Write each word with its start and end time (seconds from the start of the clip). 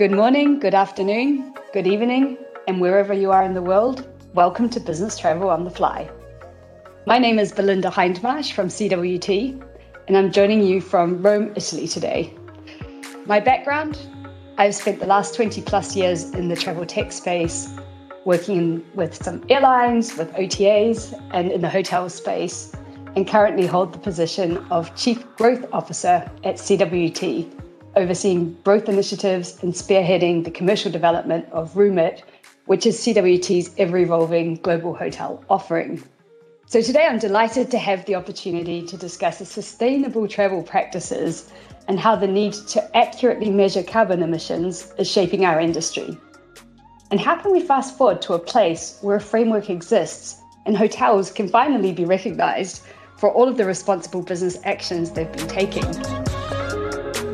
Good 0.00 0.12
morning, 0.12 0.58
good 0.58 0.74
afternoon, 0.74 1.52
good 1.74 1.86
evening, 1.86 2.38
and 2.66 2.80
wherever 2.80 3.12
you 3.12 3.32
are 3.32 3.42
in 3.42 3.52
the 3.52 3.60
world, 3.60 4.08
welcome 4.32 4.70
to 4.70 4.80
Business 4.80 5.18
Travel 5.18 5.50
on 5.50 5.64
the 5.64 5.70
Fly. 5.70 6.08
My 7.06 7.18
name 7.18 7.38
is 7.38 7.52
Belinda 7.52 7.90
Hindmarsh 7.90 8.52
from 8.52 8.68
CWT, 8.68 9.62
and 10.08 10.16
I'm 10.16 10.32
joining 10.32 10.62
you 10.62 10.80
from 10.80 11.20
Rome, 11.20 11.52
Italy 11.54 11.86
today. 11.86 12.32
My 13.26 13.40
background 13.40 13.98
I've 14.56 14.74
spent 14.74 15.00
the 15.00 15.06
last 15.06 15.34
20 15.34 15.60
plus 15.60 15.94
years 15.94 16.30
in 16.30 16.48
the 16.48 16.56
travel 16.56 16.86
tech 16.86 17.12
space, 17.12 17.68
working 18.24 18.82
with 18.94 19.22
some 19.22 19.44
airlines, 19.50 20.16
with 20.16 20.32
OTAs, 20.32 21.12
and 21.32 21.52
in 21.52 21.60
the 21.60 21.68
hotel 21.68 22.08
space, 22.08 22.72
and 23.16 23.28
currently 23.28 23.66
hold 23.66 23.92
the 23.92 23.98
position 23.98 24.64
of 24.70 24.96
Chief 24.96 25.26
Growth 25.36 25.66
Officer 25.74 26.26
at 26.42 26.54
CWT, 26.54 27.52
overseeing 27.96 28.56
growth 28.64 28.88
initiatives 28.88 29.62
and 29.62 29.72
spearheading 29.72 30.44
the 30.44 30.50
commercial 30.50 30.90
development 30.90 31.46
of 31.52 31.74
ROOMit, 31.74 32.22
which 32.66 32.86
is 32.86 32.98
CWT's 32.98 33.74
ever 33.78 33.98
evolving 33.98 34.56
global 34.56 34.94
hotel 34.94 35.44
offering. 35.50 36.02
So, 36.66 36.80
today 36.80 37.06
I'm 37.06 37.18
delighted 37.18 37.70
to 37.72 37.78
have 37.78 38.04
the 38.06 38.14
opportunity 38.14 38.86
to 38.86 38.96
discuss 38.96 39.40
the 39.40 39.44
sustainable 39.44 40.28
travel 40.28 40.62
practices 40.62 41.50
and 41.88 41.98
how 41.98 42.14
the 42.14 42.28
need 42.28 42.52
to 42.52 42.96
accurately 42.96 43.50
measure 43.50 43.82
carbon 43.82 44.22
emissions 44.22 44.92
is 44.96 45.10
shaping 45.10 45.44
our 45.44 45.58
industry. 45.58 46.16
And 47.10 47.18
how 47.18 47.36
can 47.36 47.50
we 47.50 47.60
fast 47.60 47.98
forward 47.98 48.22
to 48.22 48.34
a 48.34 48.38
place 48.38 48.98
where 49.00 49.16
a 49.16 49.20
framework 49.20 49.68
exists 49.68 50.40
and 50.64 50.76
hotels 50.76 51.32
can 51.32 51.48
finally 51.48 51.92
be 51.92 52.04
recognized 52.04 52.82
for 53.16 53.32
all 53.32 53.48
of 53.48 53.56
the 53.56 53.64
responsible 53.64 54.22
business 54.22 54.60
actions 54.62 55.10
they've 55.10 55.32
been 55.32 55.48
taking? 55.48 56.19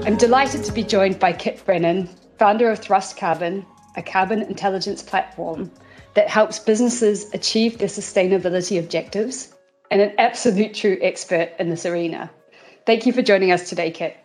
I'm 0.06 0.16
delighted 0.16 0.62
to 0.62 0.70
be 0.70 0.84
joined 0.84 1.19
by 1.19 1.33
Kit 1.33 1.60
Brennan, 1.66 2.09
founder 2.38 2.70
of 2.70 2.78
Thrust 2.78 3.16
Carbon, 3.16 3.66
a 3.96 4.02
carbon 4.02 4.43
intelligence 4.43 5.02
platform 5.02 5.68
that 6.15 6.29
helps 6.29 6.60
businesses 6.60 7.29
achieve 7.35 7.79
their 7.79 7.88
sustainability 7.88 8.79
objectives, 8.79 9.52
and 9.90 10.01
an 10.01 10.13
absolute 10.18 10.74
true 10.74 10.96
expert 11.02 11.51
in 11.59 11.71
this 11.71 11.85
arena. 11.85 12.30
Thank 12.87 13.04
you 13.04 13.13
for 13.13 13.21
joining 13.21 13.51
us 13.51 13.68
today, 13.68 13.90
Kit. 13.90 14.16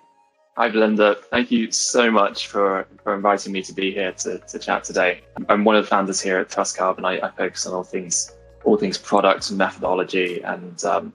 Hi, 0.56 0.70
Belinda. 0.70 1.16
Thank 1.32 1.50
you 1.50 1.72
so 1.72 2.12
much 2.12 2.46
for, 2.46 2.88
for 3.04 3.16
inviting 3.16 3.52
me 3.52 3.64
to 3.64 3.74
be 3.74 3.92
here 3.92 4.12
to, 4.12 4.38
to 4.38 4.60
chat 4.60 4.84
today. 4.84 5.22
I'm 5.50 5.64
one 5.64 5.76
of 5.76 5.86
the 5.86 5.90
founders 5.90 6.22
here 6.22 6.38
at 6.38 6.52
Thrust 6.52 6.78
Carbon. 6.78 7.06
I, 7.06 7.20
I 7.22 7.32
focus 7.32 7.66
on 7.66 7.74
all 7.74 7.84
things 7.84 8.32
all 8.66 8.78
things 8.78 9.00
product 9.00 9.50
and 9.50 9.58
methodology, 9.58 10.44
and 10.44 10.86
um, 10.86 11.12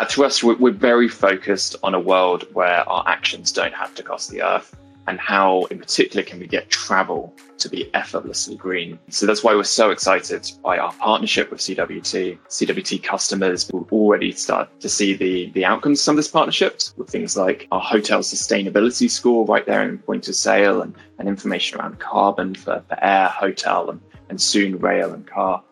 Uh, 0.00 0.04
at 0.04 0.12
Thrust, 0.12 0.42
we're 0.42 0.70
very 0.72 1.08
focused 1.08 1.76
on 1.82 1.94
a 1.94 2.00
world 2.00 2.46
where 2.54 2.88
our 2.88 3.04
actions 3.06 3.52
don't 3.52 3.74
have 3.74 3.94
to 3.94 4.02
cost 4.02 4.30
the 4.30 4.42
earth 4.42 4.74
and 5.06 5.18
how, 5.18 5.64
in 5.64 5.78
particular, 5.78 6.22
can 6.22 6.38
we 6.38 6.46
get 6.46 6.70
travel 6.70 7.34
to 7.58 7.68
be 7.68 7.92
effortlessly 7.94 8.56
green. 8.56 8.98
So 9.08 9.26
that's 9.26 9.42
why 9.42 9.54
we're 9.54 9.64
so 9.64 9.90
excited 9.90 10.50
by 10.62 10.78
our 10.78 10.92
partnership 10.94 11.50
with 11.50 11.60
CWT. 11.60 12.38
CWT 12.48 13.02
customers 13.02 13.68
will 13.72 13.88
already 13.92 14.32
start 14.32 14.68
to 14.80 14.88
see 14.88 15.14
the, 15.14 15.50
the 15.50 15.64
outcomes 15.64 16.06
of 16.06 16.16
this 16.16 16.28
partnership 16.28 16.80
with 16.96 17.10
things 17.10 17.36
like 17.36 17.66
our 17.72 17.80
hotel 17.80 18.20
sustainability 18.20 19.10
score 19.10 19.44
right 19.46 19.66
there 19.66 19.82
in 19.82 19.98
point 19.98 20.28
of 20.28 20.36
sale 20.36 20.80
and, 20.80 20.94
and 21.18 21.28
information 21.28 21.78
around 21.78 21.98
carbon 21.98 22.54
for, 22.54 22.82
for 22.88 23.04
air, 23.04 23.28
hotel, 23.28 23.90
and, 23.90 24.00
and 24.28 24.40
soon 24.40 24.78
rail 24.78 25.12
and 25.12 25.26
car 25.26 25.62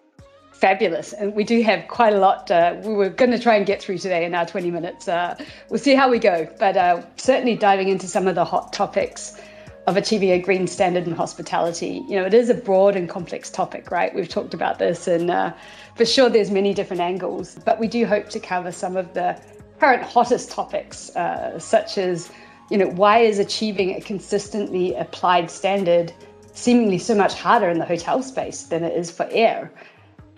fabulous. 0.59 1.13
And 1.13 1.35
we 1.35 1.45
do 1.45 1.63
have 1.63 1.87
quite 1.87 2.13
a 2.13 2.19
lot 2.19 2.51
uh, 2.51 2.75
we 2.83 2.93
were 2.93 3.09
going 3.09 3.31
to 3.31 3.39
try 3.39 3.55
and 3.55 3.65
get 3.65 3.81
through 3.81 3.99
today 3.99 4.25
in 4.25 4.35
our 4.35 4.45
20 4.45 4.71
minutes. 4.71 5.07
Uh, 5.07 5.37
we'll 5.69 5.79
see 5.79 5.95
how 5.95 6.11
we 6.11 6.19
go, 6.19 6.49
but 6.59 6.77
uh, 6.77 7.03
certainly 7.17 7.55
diving 7.55 7.89
into 7.89 8.09
some 8.09 8.27
of 8.27 8.35
the 8.35 8.45
hot 8.45 8.73
topics 8.73 9.41
of 9.87 9.97
achieving 9.97 10.31
a 10.31 10.39
green 10.39 10.67
standard 10.67 11.07
in 11.07 11.15
hospitality. 11.15 12.03
You 12.09 12.17
know, 12.17 12.27
it 12.27 12.35
is 12.35 12.51
a 12.51 12.55
broad 12.55 12.97
and 12.97 13.09
complex 13.09 13.51
topic, 13.51 13.91
right? 13.91 14.15
We've 14.15 14.29
talked 14.29 14.53
about 14.53 14.79
this, 14.79 15.09
and 15.09 15.31
uh, 15.31 15.53
for 15.95 16.05
sure 16.05 16.29
there's 16.29 16.51
many 16.51 16.75
different 16.75 17.01
angles, 17.01 17.57
but 17.65 17.79
we 17.79 17.87
do 17.87 18.05
hope 18.05 18.29
to 18.31 18.41
cover 18.41 18.73
some 18.73 18.97
of 18.97 19.15
the 19.15 19.41
current 19.81 20.03
hottest 20.03 20.51
topics, 20.51 21.15
uh, 21.17 21.59
such 21.59 21.97
as, 21.97 22.31
you 22.69 22.77
know, 22.77 22.89
why 22.89 23.21
is 23.21 23.39
achieving 23.39 23.95
a 23.95 24.01
consistently 24.01 24.95
applied 24.95 25.51
standard 25.51 26.13
seemingly 26.53 26.99
so 26.99 27.15
much 27.15 27.35
harder 27.35 27.69
in 27.71 27.79
the 27.79 27.87
hotel 27.87 28.23
space 28.23 28.65
than 28.65 28.83
it 28.83 28.95
is 28.95 29.11
for 29.11 29.27
air? 29.31 29.73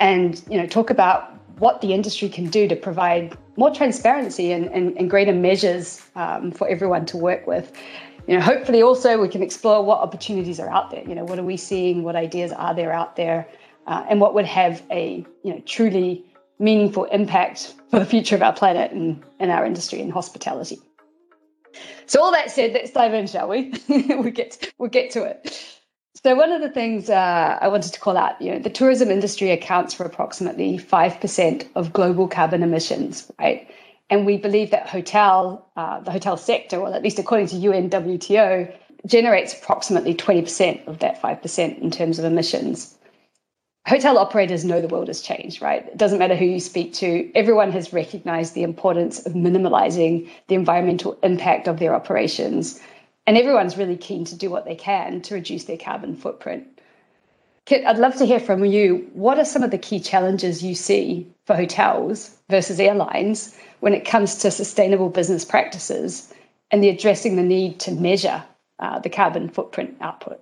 And 0.00 0.42
you 0.50 0.58
know 0.58 0.66
talk 0.66 0.90
about 0.90 1.34
what 1.58 1.80
the 1.82 1.92
industry 1.92 2.28
can 2.28 2.46
do 2.46 2.66
to 2.66 2.74
provide 2.74 3.36
more 3.56 3.70
transparency 3.70 4.50
and, 4.50 4.66
and, 4.68 4.96
and 4.96 5.10
greater 5.10 5.34
measures 5.34 6.00
um, 6.16 6.50
for 6.50 6.66
everyone 6.68 7.04
to 7.04 7.18
work 7.18 7.46
with. 7.46 7.70
You 8.26 8.36
know, 8.36 8.40
hopefully 8.40 8.82
also 8.82 9.20
we 9.20 9.28
can 9.28 9.42
explore 9.42 9.84
what 9.84 9.98
opportunities 9.98 10.58
are 10.58 10.70
out 10.70 10.90
there. 10.90 11.04
You 11.06 11.14
know, 11.14 11.24
what 11.24 11.38
are 11.38 11.44
we 11.44 11.58
seeing? 11.58 12.02
What 12.02 12.16
ideas 12.16 12.50
are 12.52 12.74
there 12.74 12.92
out 12.92 13.16
there? 13.16 13.46
Uh, 13.86 14.06
and 14.08 14.20
what 14.20 14.34
would 14.34 14.46
have 14.46 14.82
a 14.90 15.24
you 15.42 15.52
know 15.52 15.60
truly 15.66 16.24
meaningful 16.58 17.04
impact 17.04 17.74
for 17.90 17.98
the 17.98 18.06
future 18.06 18.34
of 18.34 18.42
our 18.42 18.52
planet 18.52 18.92
and, 18.92 19.22
and 19.38 19.50
our 19.50 19.64
industry 19.64 20.00
and 20.00 20.12
hospitality. 20.12 20.78
So 22.06 22.22
all 22.22 22.32
that 22.32 22.50
said, 22.50 22.72
let's 22.72 22.90
dive 22.90 23.14
in, 23.14 23.26
shall 23.26 23.48
we? 23.48 23.72
we 23.88 24.30
get 24.30 24.72
we'll 24.78 24.90
get 24.90 25.10
to 25.12 25.24
it. 25.24 25.79
So 26.22 26.34
one 26.34 26.52
of 26.52 26.60
the 26.60 26.68
things 26.68 27.08
uh, 27.08 27.58
I 27.62 27.68
wanted 27.68 27.94
to 27.94 28.00
call 28.00 28.18
out, 28.18 28.40
you 28.42 28.52
know, 28.52 28.58
the 28.58 28.68
tourism 28.68 29.10
industry 29.10 29.50
accounts 29.52 29.94
for 29.94 30.04
approximately 30.04 30.76
five 30.76 31.18
percent 31.18 31.66
of 31.76 31.94
global 31.94 32.28
carbon 32.28 32.62
emissions, 32.62 33.30
right? 33.38 33.66
And 34.10 34.26
we 34.26 34.36
believe 34.36 34.70
that 34.70 34.86
hotel, 34.86 35.66
uh, 35.76 36.00
the 36.00 36.10
hotel 36.10 36.36
sector, 36.36 36.78
well, 36.78 36.92
at 36.92 37.02
least 37.02 37.18
according 37.18 37.46
to 37.48 37.56
UNWTO, 37.56 38.70
generates 39.06 39.54
approximately 39.54 40.12
twenty 40.12 40.42
percent 40.42 40.82
of 40.86 40.98
that 40.98 41.22
five 41.22 41.40
percent 41.40 41.78
in 41.78 41.90
terms 41.90 42.18
of 42.18 42.26
emissions. 42.26 42.98
Hotel 43.86 44.18
operators 44.18 44.62
know 44.62 44.82
the 44.82 44.88
world 44.88 45.08
has 45.08 45.22
changed, 45.22 45.62
right? 45.62 45.86
It 45.86 45.96
doesn't 45.96 46.18
matter 46.18 46.36
who 46.36 46.44
you 46.44 46.60
speak 46.60 46.92
to. 46.94 47.30
Everyone 47.34 47.72
has 47.72 47.94
recognized 47.94 48.52
the 48.52 48.62
importance 48.62 49.24
of 49.24 49.32
minimalizing 49.32 50.28
the 50.48 50.54
environmental 50.54 51.18
impact 51.22 51.66
of 51.66 51.78
their 51.78 51.94
operations 51.94 52.78
and 53.26 53.36
everyone's 53.36 53.76
really 53.76 53.96
keen 53.96 54.24
to 54.24 54.36
do 54.36 54.50
what 54.50 54.64
they 54.64 54.74
can 54.74 55.20
to 55.22 55.34
reduce 55.34 55.64
their 55.64 55.76
carbon 55.76 56.16
footprint. 56.16 56.66
Kit, 57.66 57.84
I'd 57.86 57.98
love 57.98 58.16
to 58.16 58.26
hear 58.26 58.40
from 58.40 58.64
you. 58.64 59.08
What 59.12 59.38
are 59.38 59.44
some 59.44 59.62
of 59.62 59.70
the 59.70 59.78
key 59.78 60.00
challenges 60.00 60.62
you 60.64 60.74
see 60.74 61.26
for 61.46 61.54
hotels 61.54 62.36
versus 62.48 62.80
airlines 62.80 63.56
when 63.80 63.94
it 63.94 64.04
comes 64.04 64.36
to 64.36 64.50
sustainable 64.50 65.08
business 65.08 65.44
practices 65.44 66.32
and 66.70 66.82
the 66.82 66.88
addressing 66.88 67.36
the 67.36 67.42
need 67.42 67.78
to 67.80 67.92
measure 67.92 68.42
uh, 68.78 68.98
the 68.98 69.10
carbon 69.10 69.48
footprint 69.48 69.96
output? 70.00 70.40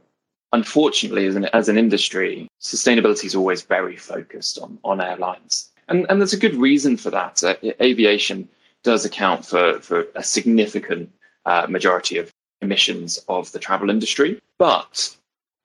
Unfortunately, 0.52 1.26
as 1.26 1.36
an, 1.36 1.44
as 1.46 1.68
an 1.68 1.76
industry, 1.76 2.48
sustainability 2.60 3.26
is 3.26 3.34
always 3.34 3.62
very 3.62 3.96
focused 3.96 4.58
on, 4.58 4.78
on 4.82 5.00
airlines. 5.00 5.70
And, 5.88 6.06
and 6.08 6.20
there's 6.20 6.32
a 6.32 6.38
good 6.38 6.54
reason 6.54 6.96
for 6.96 7.10
that. 7.10 7.42
Uh, 7.44 7.56
aviation 7.82 8.48
does 8.82 9.04
account 9.04 9.44
for, 9.44 9.80
for 9.80 10.06
a 10.14 10.22
significant 10.22 11.12
uh, 11.44 11.66
majority 11.68 12.16
of 12.16 12.32
emissions 12.62 13.18
of 13.28 13.50
the 13.52 13.58
travel 13.58 13.90
industry. 13.90 14.40
But 14.58 15.16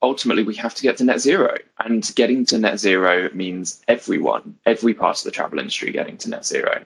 ultimately, 0.01 0.43
we 0.43 0.55
have 0.55 0.75
to 0.75 0.83
get 0.83 0.97
to 0.97 1.03
net 1.03 1.19
zero. 1.19 1.55
And 1.79 2.11
getting 2.15 2.45
to 2.47 2.59
net 2.59 2.79
zero 2.79 3.29
means 3.33 3.81
everyone, 3.87 4.55
every 4.65 4.93
part 4.93 5.17
of 5.17 5.23
the 5.23 5.31
travel 5.31 5.59
industry 5.59 5.91
getting 5.91 6.17
to 6.17 6.29
net 6.29 6.45
zero. 6.45 6.83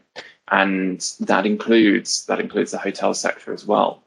And 0.50 1.01
that 1.19 1.45
includes 1.45 2.25
that 2.28 2.40
includes 2.40 2.72
the 2.72 2.78
hotel 2.78 3.13
sector 3.13 3.53
as 3.53 3.66
well. 3.66 4.03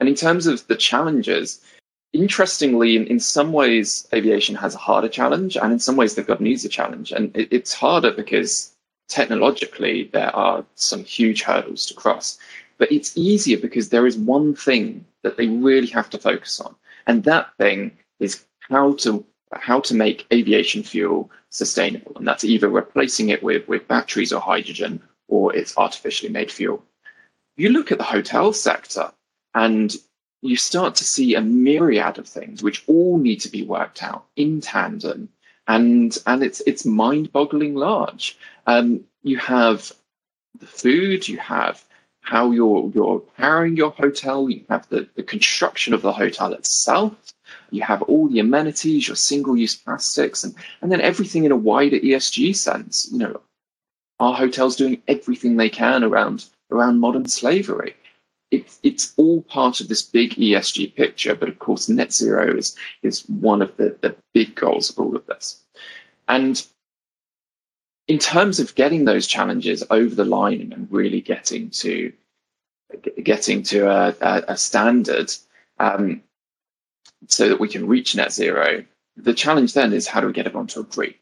And 0.00 0.08
in 0.08 0.14
terms 0.14 0.46
of 0.46 0.66
the 0.66 0.76
challenges, 0.76 1.60
interestingly, 2.12 2.96
in, 2.96 3.06
in 3.06 3.20
some 3.20 3.52
ways, 3.52 4.08
aviation 4.12 4.54
has 4.56 4.74
a 4.74 4.78
harder 4.78 5.08
challenge, 5.08 5.56
and 5.56 5.72
in 5.72 5.78
some 5.78 5.96
ways, 5.96 6.14
they've 6.14 6.26
got 6.26 6.40
an 6.40 6.46
easier 6.46 6.70
challenge. 6.70 7.12
And 7.12 7.34
it, 7.36 7.48
it's 7.50 7.72
harder 7.72 8.12
because 8.12 8.72
technologically, 9.08 10.10
there 10.12 10.34
are 10.34 10.64
some 10.74 11.04
huge 11.04 11.42
hurdles 11.42 11.86
to 11.86 11.94
cross. 11.94 12.38
But 12.78 12.92
it's 12.92 13.16
easier 13.16 13.58
because 13.58 13.88
there 13.88 14.06
is 14.06 14.16
one 14.16 14.54
thing 14.54 15.04
that 15.22 15.36
they 15.36 15.46
really 15.46 15.88
have 15.88 16.10
to 16.10 16.18
focus 16.18 16.60
on. 16.60 16.74
And 17.06 17.24
that 17.24 17.56
thing 17.56 17.96
is 18.20 18.44
how 18.68 18.94
to 18.94 19.24
how 19.52 19.80
to 19.80 19.94
make 19.94 20.26
aviation 20.32 20.82
fuel 20.82 21.30
sustainable. 21.50 22.12
And 22.16 22.26
that's 22.26 22.44
either 22.44 22.68
replacing 22.68 23.28
it 23.28 23.42
with, 23.42 23.66
with 23.68 23.88
batteries 23.88 24.32
or 24.32 24.40
hydrogen 24.40 25.00
or 25.28 25.54
it's 25.54 25.76
artificially 25.78 26.30
made 26.30 26.50
fuel. 26.50 26.82
You 27.56 27.70
look 27.70 27.90
at 27.90 27.98
the 27.98 28.04
hotel 28.04 28.52
sector 28.52 29.12
and 29.54 29.94
you 30.42 30.56
start 30.56 30.94
to 30.96 31.04
see 31.04 31.34
a 31.34 31.40
myriad 31.40 32.18
of 32.18 32.28
things 32.28 32.62
which 32.62 32.84
all 32.86 33.18
need 33.18 33.40
to 33.40 33.48
be 33.48 33.62
worked 33.62 34.02
out 34.02 34.26
in 34.36 34.60
tandem. 34.60 35.30
And 35.66 36.16
and 36.26 36.42
it's 36.42 36.60
it's 36.66 36.84
mind-boggling 36.84 37.74
large. 37.74 38.38
Um, 38.66 39.04
you 39.22 39.38
have 39.38 39.90
the 40.60 40.66
food, 40.66 41.26
you 41.26 41.38
have 41.38 41.84
how 42.26 42.50
you're 42.50 42.90
you're 42.94 43.20
powering 43.38 43.76
your 43.76 43.92
hotel. 43.92 44.50
You 44.50 44.64
have 44.68 44.88
the, 44.88 45.08
the 45.14 45.22
construction 45.22 45.94
of 45.94 46.02
the 46.02 46.12
hotel 46.12 46.52
itself. 46.52 47.14
You 47.70 47.82
have 47.82 48.02
all 48.02 48.28
the 48.28 48.40
amenities, 48.40 49.06
your 49.06 49.16
single-use 49.16 49.76
plastics, 49.76 50.42
and, 50.44 50.54
and 50.82 50.90
then 50.90 51.00
everything 51.00 51.44
in 51.44 51.52
a 51.52 51.56
wider 51.56 51.98
ESG 51.98 52.56
sense. 52.56 53.08
You 53.12 53.18
know, 53.18 53.40
our 54.18 54.34
hotels 54.34 54.76
doing 54.76 55.00
everything 55.06 55.56
they 55.56 55.70
can 55.70 56.02
around 56.02 56.46
around 56.72 56.98
modern 56.98 57.28
slavery. 57.28 57.94
it's 58.50 58.78
it's 58.82 59.12
all 59.16 59.42
part 59.42 59.80
of 59.80 59.88
this 59.88 60.02
big 60.02 60.34
ESG 60.34 60.94
picture, 60.96 61.34
but 61.36 61.48
of 61.48 61.58
course, 61.60 61.88
net 61.88 62.12
zero 62.12 62.56
is 62.56 62.76
is 63.02 63.20
one 63.28 63.62
of 63.62 63.76
the, 63.76 63.96
the 64.00 64.16
big 64.34 64.54
goals 64.56 64.90
of 64.90 64.98
all 64.98 65.14
of 65.16 65.26
this. 65.26 65.62
And 66.28 66.66
in 68.08 68.18
terms 68.18 68.60
of 68.60 68.74
getting 68.74 69.04
those 69.04 69.26
challenges 69.26 69.82
over 69.90 70.14
the 70.14 70.24
line 70.24 70.72
and 70.72 70.88
really 70.90 71.20
getting 71.20 71.70
to 71.70 72.12
getting 73.22 73.62
to 73.64 73.88
a, 73.88 74.14
a, 74.20 74.44
a 74.48 74.56
standard 74.56 75.32
um, 75.80 76.22
so 77.26 77.48
that 77.48 77.58
we 77.58 77.68
can 77.68 77.86
reach 77.88 78.14
net 78.14 78.32
zero, 78.32 78.84
the 79.16 79.34
challenge 79.34 79.74
then 79.74 79.92
is 79.92 80.06
how 80.06 80.20
do 80.20 80.28
we 80.28 80.32
get 80.32 80.46
everyone 80.46 80.68
to 80.68 80.80
agree? 80.80 81.16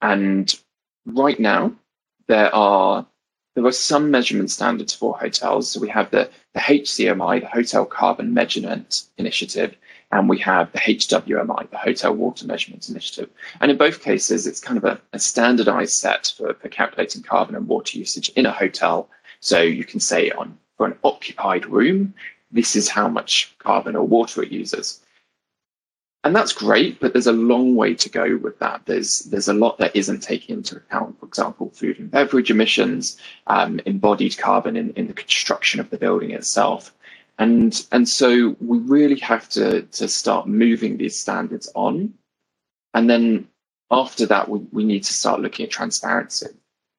And 0.00 0.52
right 1.06 1.38
now, 1.38 1.72
there 2.26 2.54
are 2.54 3.06
there 3.54 3.66
are 3.66 3.72
some 3.72 4.10
measurement 4.10 4.50
standards 4.50 4.94
for 4.94 5.16
hotels. 5.16 5.70
So 5.70 5.80
we 5.80 5.88
have 5.88 6.10
the, 6.10 6.28
the 6.54 6.60
HCMI, 6.60 7.40
the 7.40 7.46
Hotel 7.46 7.84
Carbon 7.84 8.34
Measurement 8.34 9.04
Initiative, 9.16 9.76
and 10.14 10.28
we 10.28 10.38
have 10.38 10.70
the 10.72 10.78
HWMI, 10.78 11.70
the 11.70 11.76
Hotel 11.76 12.14
Water 12.14 12.46
Measurement 12.46 12.88
Initiative. 12.88 13.28
And 13.60 13.70
in 13.70 13.76
both 13.76 14.02
cases, 14.02 14.46
it's 14.46 14.60
kind 14.60 14.78
of 14.78 14.84
a, 14.84 15.00
a 15.12 15.18
standardized 15.18 15.94
set 15.94 16.32
for, 16.36 16.54
for 16.54 16.68
calculating 16.68 17.22
carbon 17.22 17.56
and 17.56 17.66
water 17.66 17.98
usage 17.98 18.28
in 18.30 18.46
a 18.46 18.52
hotel. 18.52 19.08
So 19.40 19.60
you 19.60 19.84
can 19.84 20.00
say 20.00 20.30
on 20.30 20.56
for 20.76 20.86
an 20.86 20.96
occupied 21.02 21.66
room, 21.66 22.14
this 22.52 22.76
is 22.76 22.88
how 22.88 23.08
much 23.08 23.54
carbon 23.58 23.96
or 23.96 24.06
water 24.06 24.42
it 24.42 24.52
uses 24.52 25.00
and 26.24 26.34
that's 26.34 26.54
great, 26.54 27.00
but 27.00 27.12
there's 27.12 27.26
a 27.26 27.32
long 27.32 27.76
way 27.76 27.92
to 27.94 28.08
go 28.08 28.38
with 28.38 28.58
that. 28.58 28.80
There's 28.86 29.20
there's 29.20 29.48
a 29.48 29.52
lot 29.52 29.76
that 29.76 29.94
isn't 29.94 30.22
taken 30.22 30.56
into 30.56 30.76
account. 30.76 31.20
For 31.20 31.26
example, 31.26 31.70
food 31.74 31.98
and 31.98 32.10
beverage 32.10 32.50
emissions, 32.50 33.18
um, 33.46 33.78
embodied 33.84 34.38
carbon 34.38 34.74
in, 34.74 34.90
in 34.94 35.06
the 35.06 35.12
construction 35.12 35.80
of 35.80 35.90
the 35.90 35.98
building 35.98 36.30
itself, 36.30 36.94
and 37.38 37.86
and 37.92 38.08
so 38.08 38.56
we 38.60 38.78
really 38.78 39.18
have 39.20 39.48
to 39.50 39.82
to 39.82 40.08
start 40.08 40.46
moving 40.46 40.96
these 40.96 41.18
standards 41.18 41.70
on, 41.74 42.14
and 42.94 43.10
then 43.10 43.48
after 43.90 44.26
that 44.26 44.48
we, 44.48 44.60
we 44.72 44.84
need 44.84 45.04
to 45.04 45.12
start 45.12 45.40
looking 45.40 45.64
at 45.64 45.72
transparency. 45.72 46.48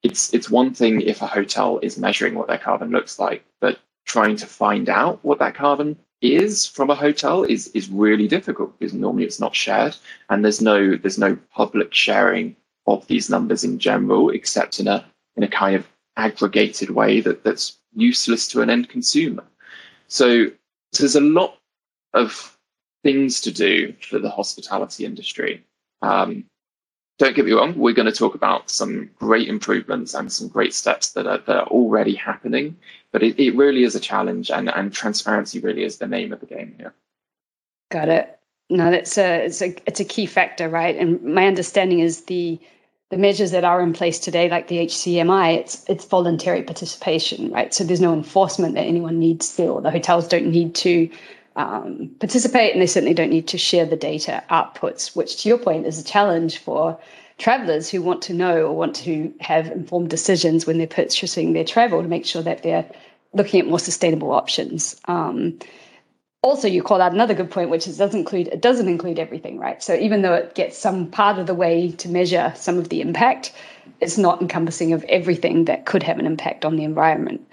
It's 0.02 0.32
it's 0.34 0.50
one 0.50 0.74
thing 0.74 1.00
if 1.00 1.22
a 1.22 1.26
hotel 1.26 1.78
is 1.82 1.98
measuring 1.98 2.34
what 2.34 2.48
their 2.48 2.58
carbon 2.58 2.90
looks 2.90 3.18
like, 3.18 3.44
but 3.60 3.78
trying 4.04 4.36
to 4.36 4.46
find 4.46 4.88
out 4.88 5.18
what 5.24 5.38
that 5.38 5.54
carbon 5.54 5.96
is 6.20 6.66
from 6.66 6.90
a 6.90 6.94
hotel 6.94 7.44
is 7.44 7.68
is 7.68 7.88
really 7.88 8.28
difficult 8.28 8.78
because 8.78 8.94
normally 8.94 9.24
it's 9.24 9.40
not 9.40 9.56
shared. 9.56 9.96
And 10.28 10.44
there's 10.44 10.60
no 10.60 10.96
there's 10.96 11.18
no 11.18 11.36
public 11.50 11.94
sharing 11.94 12.56
of 12.86 13.06
these 13.06 13.30
numbers 13.30 13.64
in 13.64 13.78
general 13.78 14.30
except 14.30 14.80
in 14.80 14.86
a 14.88 15.04
in 15.36 15.42
a 15.42 15.48
kind 15.48 15.76
of 15.76 15.86
aggregated 16.16 16.90
way 16.90 17.20
that 17.20 17.44
that's 17.44 17.78
useless 17.94 18.48
to 18.48 18.62
an 18.62 18.70
end 18.70 18.88
consumer 18.88 19.44
so, 20.08 20.46
so 20.92 21.02
there's 21.02 21.16
a 21.16 21.20
lot 21.20 21.58
of 22.14 22.56
things 23.02 23.40
to 23.42 23.52
do 23.52 23.94
for 24.00 24.18
the 24.18 24.30
hospitality 24.30 25.04
industry 25.04 25.64
um, 26.02 26.44
don't 27.18 27.34
get 27.34 27.46
me 27.46 27.52
wrong, 27.52 27.74
we're 27.78 27.94
going 27.94 28.10
to 28.10 28.12
talk 28.12 28.34
about 28.34 28.68
some 28.68 29.08
great 29.18 29.48
improvements 29.48 30.12
and 30.12 30.30
some 30.30 30.48
great 30.48 30.74
steps 30.74 31.12
that 31.12 31.26
are, 31.26 31.38
that 31.38 31.56
are 31.56 31.66
already 31.68 32.14
happening. 32.14 32.76
But 33.10 33.22
it, 33.22 33.38
it 33.40 33.56
really 33.56 33.84
is 33.84 33.94
a 33.94 34.00
challenge, 34.00 34.50
and, 34.50 34.68
and 34.68 34.92
transparency 34.92 35.58
really 35.58 35.84
is 35.84 35.96
the 35.96 36.06
name 36.06 36.32
of 36.32 36.40
the 36.40 36.46
game 36.46 36.74
here. 36.76 36.92
Got 37.90 38.08
it. 38.08 38.38
No, 38.68 38.90
that's 38.90 39.16
a 39.16 39.44
it's 39.44 39.62
a 39.62 39.76
it's 39.86 40.00
a 40.00 40.04
key 40.04 40.26
factor, 40.26 40.68
right? 40.68 40.96
And 40.96 41.22
my 41.22 41.46
understanding 41.46 42.00
is 42.00 42.24
the 42.24 42.58
the 43.10 43.16
measures 43.16 43.52
that 43.52 43.64
are 43.64 43.80
in 43.80 43.92
place 43.92 44.18
today, 44.18 44.48
like 44.48 44.68
the 44.68 44.78
HCMI, 44.78 45.58
it's 45.58 45.84
it's 45.88 46.04
voluntary 46.04 46.62
participation, 46.62 47.50
right? 47.52 47.72
So 47.72 47.84
there's 47.84 48.00
no 48.00 48.12
enforcement 48.12 48.74
that 48.74 48.84
anyone 48.84 49.18
needs 49.18 49.54
to, 49.56 49.68
or 49.68 49.80
the 49.80 49.90
hotels 49.90 50.26
don't 50.26 50.46
need 50.46 50.74
to 50.76 51.08
um, 51.54 52.10
participate, 52.18 52.72
and 52.72 52.82
they 52.82 52.86
certainly 52.86 53.14
don't 53.14 53.30
need 53.30 53.48
to 53.48 53.58
share 53.58 53.86
the 53.86 53.96
data 53.96 54.42
outputs, 54.50 55.14
which, 55.14 55.42
to 55.42 55.48
your 55.48 55.58
point, 55.58 55.86
is 55.86 56.00
a 56.00 56.04
challenge 56.04 56.58
for 56.58 56.98
travelers 57.38 57.88
who 57.88 58.02
want 58.02 58.22
to 58.22 58.34
know 58.34 58.66
or 58.66 58.72
want 58.72 58.96
to 58.96 59.32
have 59.40 59.68
informed 59.68 60.10
decisions 60.10 60.66
when 60.66 60.78
they're 60.78 60.86
purchasing 60.86 61.52
their 61.52 61.64
travel 61.64 62.02
to 62.02 62.08
make 62.08 62.26
sure 62.26 62.42
that 62.42 62.62
they're 62.62 62.90
looking 63.34 63.60
at 63.60 63.66
more 63.66 63.78
sustainable 63.78 64.32
options. 64.32 65.00
Um, 65.04 65.58
also, 66.46 66.68
you 66.68 66.82
call 66.82 67.02
out 67.02 67.12
another 67.12 67.34
good 67.34 67.50
point, 67.50 67.70
which 67.70 67.88
is 67.88 67.98
doesn't 67.98 68.20
include 68.20 68.48
it 68.48 68.62
doesn't 68.62 68.88
include 68.88 69.18
everything, 69.18 69.58
right? 69.58 69.82
So 69.82 69.94
even 69.94 70.22
though 70.22 70.34
it 70.34 70.54
gets 70.54 70.78
some 70.78 71.10
part 71.10 71.38
of 71.38 71.46
the 71.46 71.54
way 71.54 71.90
to 71.92 72.08
measure 72.08 72.52
some 72.56 72.78
of 72.78 72.88
the 72.88 73.00
impact, 73.00 73.52
it's 74.00 74.16
not 74.16 74.40
encompassing 74.40 74.92
of 74.92 75.02
everything 75.04 75.64
that 75.64 75.86
could 75.86 76.02
have 76.04 76.18
an 76.18 76.26
impact 76.26 76.64
on 76.64 76.76
the 76.76 76.84
environment. 76.84 77.46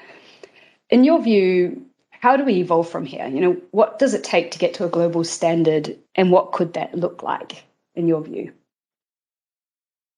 In 0.90 1.04
your 1.04 1.22
view, 1.22 1.84
how 2.12 2.38
do 2.38 2.46
we 2.46 2.62
evolve 2.62 2.88
from 2.88 3.06
here? 3.06 3.28
You 3.28 3.42
know, 3.42 3.58
what 3.72 4.00
does 4.00 4.14
it 4.14 4.24
take 4.24 4.52
to 4.52 4.60
get 4.60 4.74
to 4.76 4.86
a 4.86 4.90
global 4.90 5.24
standard, 5.24 5.98
and 6.16 6.32
what 6.32 6.52
could 6.52 6.74
that 6.74 6.96
look 6.96 7.24
like 7.24 7.64
in 7.96 8.08
your 8.08 8.22
view? 8.22 8.54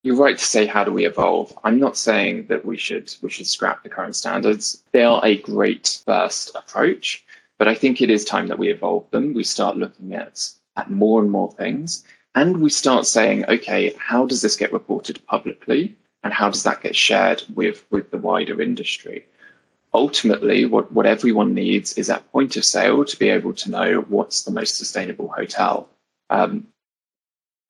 You're 0.04 0.16
right 0.16 0.38
to 0.38 0.45
say 0.45 0.68
how 0.68 0.83
do 0.83 0.92
we 0.92 1.07
evolve. 1.07 1.57
I'm 1.63 1.80
not 1.80 1.98
saying 1.98 2.45
that 2.48 2.63
we 2.63 2.77
should 2.77 3.12
we 3.24 3.31
should 3.31 3.48
scrap 3.48 3.81
the 3.81 3.89
current 3.89 4.16
standards. 4.16 4.83
They 4.92 5.04
are 5.04 5.19
a 5.25 5.38
great 5.38 6.04
first 6.06 6.54
approach, 6.54 7.25
but 7.57 7.68
I 7.68 7.75
think 7.75 8.02
it 8.02 8.10
is 8.10 8.25
time 8.25 8.48
that 8.48 8.60
we 8.60 8.69
evolve 8.69 9.10
them. 9.12 9.34
We 9.34 9.44
start 9.44 9.78
looking 9.78 10.13
at 10.13 10.50
at 10.78 10.92
more 10.92 11.22
and 11.22 11.31
more 11.31 11.52
things, 11.54 12.04
and 12.36 12.62
we 12.62 12.69
start 12.69 13.06
saying, 13.06 13.46
okay, 13.48 13.94
how 13.98 14.25
does 14.25 14.42
this 14.42 14.56
get 14.56 14.74
reported 14.74 15.25
publicly, 15.25 15.96
and 16.24 16.34
how 16.34 16.50
does 16.50 16.63
that 16.63 16.81
get 16.81 16.96
shared 16.96 17.44
with 17.54 17.86
with 17.92 18.12
the 18.12 18.18
wider 18.18 18.62
industry? 18.62 19.25
ultimately 19.96 20.66
what, 20.66 20.92
what 20.92 21.06
everyone 21.06 21.54
needs 21.54 21.94
is 21.94 22.10
at 22.10 22.30
point 22.31 22.57
of 22.57 22.66
sale 22.66 23.06
to 23.06 23.18
be 23.18 23.30
able 23.30 23.54
to 23.54 23.72
know 23.72 24.06
what's 24.10 24.44
the 24.44 24.51
most 24.51 24.78
sustainable 24.78 25.30
hotel. 25.30 25.90
Um, 26.30 26.68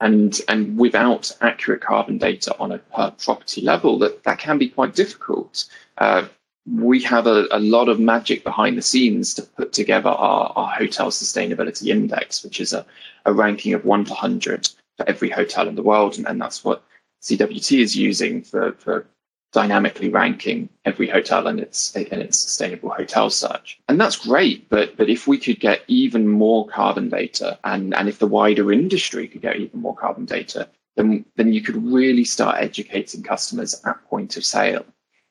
and 0.02 0.42
and 0.50 0.78
without 0.78 1.32
accurate 1.40 1.82
carbon 1.82 2.18
data 2.18 2.54
on 2.60 2.74
a 2.74 2.80
per 2.80 3.12
property 3.12 3.62
level, 3.62 3.98
that, 4.00 4.24
that 4.24 4.40
can 4.40 4.58
be 4.58 4.68
quite 4.68 4.94
difficult. 4.94 5.66
Uh, 5.98 6.26
we 6.66 7.02
have 7.04 7.28
a, 7.28 7.48
a 7.52 7.60
lot 7.60 7.90
of 7.90 8.00
magic 8.00 8.44
behind 8.44 8.78
the 8.78 8.82
scenes 8.82 9.34
to 9.36 9.44
put 9.44 9.72
together 9.72 10.10
our, 10.10 10.52
our 10.56 10.68
hotel 10.68 11.12
sustainability 11.12 11.88
index, 11.88 12.44
which 12.44 12.60
is 12.60 12.74
a, 12.74 12.86
a 13.26 13.34
ranking 13.34 13.74
of 13.74 13.86
one 13.86 14.04
to 14.06 14.12
100 14.12 14.70
for 14.98 15.08
every 15.08 15.30
hotel 15.30 15.68
in 15.68 15.76
the 15.76 15.84
world. 15.84 16.18
And, 16.18 16.28
and 16.28 16.42
that's 16.42 16.64
what 16.64 16.84
CWT 17.22 17.80
is 17.80 17.96
using 17.96 18.42
for, 18.42 18.74
for 18.74 19.06
dynamically 19.52 20.10
ranking 20.10 20.68
every 20.84 21.08
hotel 21.08 21.48
and 21.48 21.60
its 21.60 21.96
its 21.96 22.40
sustainable 22.40 22.90
hotel 22.90 23.30
search. 23.30 23.80
And 23.88 24.02
that's 24.02 24.18
great, 24.18 24.68
but 24.70 24.98
but 24.98 25.10
if 25.10 25.28
we 25.28 25.38
could 25.38 25.60
get 25.60 25.84
even 25.88 26.28
more 26.28 26.68
carbon 26.68 27.10
data 27.10 27.58
and, 27.64 27.94
and 27.94 28.10
if 28.10 28.20
the 28.20 28.28
wider 28.28 28.72
industry 28.72 29.28
could 29.28 29.42
get 29.42 29.56
even 29.58 29.80
more 29.80 29.96
carbon 29.96 30.26
data, 30.26 30.68
then 30.98 31.26
then 31.36 31.54
you 31.54 31.62
could 31.62 31.78
really 31.78 32.26
start 32.26 32.58
educating 32.60 33.24
customers 33.24 33.80
at 33.86 34.04
point 34.10 34.36
of 34.36 34.44
sale 34.44 34.86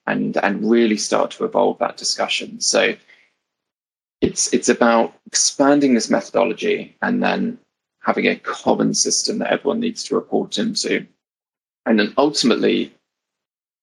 and 0.06 0.36
and 0.38 0.70
really 0.70 0.96
start 0.96 1.30
to 1.32 1.44
evolve 1.44 1.78
that 1.78 1.96
discussion. 1.96 2.60
So 2.60 2.94
it's 4.20 4.52
it's 4.52 4.68
about 4.68 5.14
expanding 5.26 5.94
this 5.94 6.10
methodology 6.10 6.96
and 7.02 7.22
then 7.22 7.58
having 8.02 8.26
a 8.26 8.36
common 8.36 8.94
system 8.94 9.38
that 9.38 9.52
everyone 9.52 9.80
needs 9.80 10.04
to 10.04 10.14
report 10.14 10.58
into. 10.58 11.06
And 11.86 11.98
then 11.98 12.14
ultimately 12.16 12.94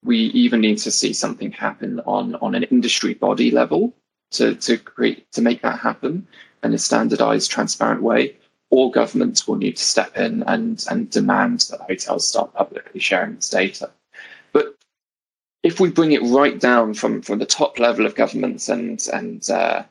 we 0.04 0.18
even 0.18 0.62
need 0.62 0.78
to 0.80 0.92
see 0.92 1.14
something 1.14 1.52
happen 1.52 2.00
on, 2.06 2.36
on 2.36 2.56
an 2.56 2.64
industry 2.64 3.14
body 3.14 3.52
level 3.52 3.94
to, 4.32 4.56
to 4.56 4.78
create 4.78 5.32
to 5.34 5.42
make 5.42 5.62
that 5.62 5.80
happen 5.80 6.28
in 6.64 6.74
a 6.74 6.78
standardized, 6.78 7.52
transparent 7.52 8.02
way, 8.02 8.36
or 8.70 8.92
governments 8.92 9.48
will 9.48 9.58
need 9.58 9.78
to 9.78 9.84
step 9.84 10.18
in 10.18 10.44
and, 10.44 10.86
and 10.90 11.10
demand 11.10 11.68
that 11.70 11.82
hotels 11.82 12.28
start 12.28 12.54
publicly 12.54 13.00
sharing 13.00 13.36
this 13.36 13.50
data. 13.50 13.92
If 15.64 15.80
we 15.80 15.90
bring 15.90 16.12
it 16.12 16.24
right 16.24 16.60
down 16.60 16.94
from, 16.94 17.22
from 17.22 17.40
the 17.40 17.46
top 17.46 17.80
level 17.80 18.06
of 18.06 18.16
governments 18.16 18.70
and 18.70 19.08
and 19.14 19.50
uh, 19.50 19.84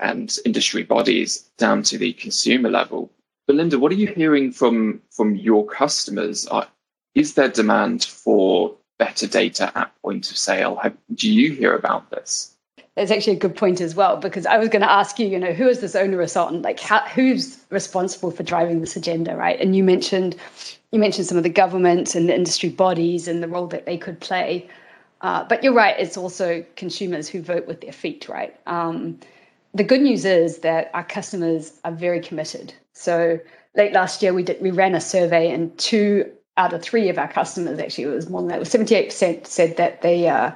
and 0.00 0.36
industry 0.44 0.82
bodies 0.82 1.50
down 1.56 1.82
to 1.84 1.98
the 1.98 2.12
consumer 2.14 2.68
level, 2.68 3.10
Belinda, 3.46 3.78
what 3.78 3.92
are 3.92 3.96
you 3.96 4.08
hearing 4.08 4.52
from 4.52 5.00
from 5.10 5.36
your 5.36 5.66
customers? 5.66 6.46
Are, 6.48 6.66
is 7.14 7.34
there 7.34 7.48
demand 7.48 8.04
for 8.04 8.76
better 9.02 9.26
data 9.26 9.72
at 9.74 9.92
point 10.02 10.30
of 10.30 10.36
sale. 10.36 10.76
Have, 10.76 10.96
do 11.14 11.28
you 11.28 11.52
hear 11.52 11.74
about 11.74 12.08
this? 12.10 12.56
That's 12.94 13.10
actually 13.10 13.36
a 13.36 13.40
good 13.40 13.56
point 13.56 13.80
as 13.80 13.96
well, 13.96 14.16
because 14.16 14.46
I 14.46 14.58
was 14.58 14.68
going 14.68 14.82
to 14.82 14.90
ask 14.90 15.18
you, 15.18 15.26
you 15.26 15.40
know, 15.40 15.52
who 15.52 15.66
is 15.66 15.80
this 15.80 15.96
onerous 15.96 16.36
on? 16.36 16.62
Like, 16.62 16.78
how, 16.78 17.00
who's 17.08 17.58
responsible 17.70 18.30
for 18.30 18.44
driving 18.44 18.80
this 18.80 18.94
agenda, 18.94 19.34
right? 19.34 19.58
And 19.58 19.74
you 19.74 19.82
mentioned, 19.82 20.36
you 20.92 20.98
mentioned 20.98 21.26
some 21.26 21.38
of 21.38 21.42
the 21.42 21.50
governments 21.50 22.14
and 22.14 22.28
the 22.28 22.34
industry 22.34 22.68
bodies 22.68 23.26
and 23.26 23.42
the 23.42 23.48
role 23.48 23.66
that 23.66 23.86
they 23.86 23.96
could 23.96 24.20
play. 24.20 24.68
Uh, 25.22 25.44
but 25.44 25.64
you're 25.64 25.74
right; 25.74 25.96
it's 25.98 26.16
also 26.16 26.64
consumers 26.76 27.28
who 27.28 27.42
vote 27.42 27.66
with 27.66 27.80
their 27.80 27.92
feet, 27.92 28.28
right? 28.28 28.54
Um, 28.66 29.18
the 29.74 29.84
good 29.84 30.02
news 30.02 30.24
is 30.24 30.58
that 30.58 30.90
our 30.94 31.04
customers 31.04 31.80
are 31.84 31.92
very 31.92 32.20
committed. 32.20 32.74
So 32.92 33.40
late 33.74 33.92
last 33.92 34.22
year, 34.22 34.34
we 34.34 34.42
did 34.42 34.60
we 34.60 34.70
ran 34.70 34.94
a 34.94 35.00
survey, 35.00 35.50
and 35.50 35.76
two 35.78 36.30
out 36.56 36.72
of 36.72 36.82
three 36.82 37.08
of 37.08 37.18
our 37.18 37.28
customers, 37.28 37.78
actually, 37.78 38.04
it 38.04 38.08
was 38.08 38.28
more 38.28 38.42
than 38.42 38.48
that, 38.48 38.58
was 38.58 38.68
78% 38.68 39.46
said 39.46 39.76
that 39.78 40.02
they 40.02 40.28
uh, 40.28 40.50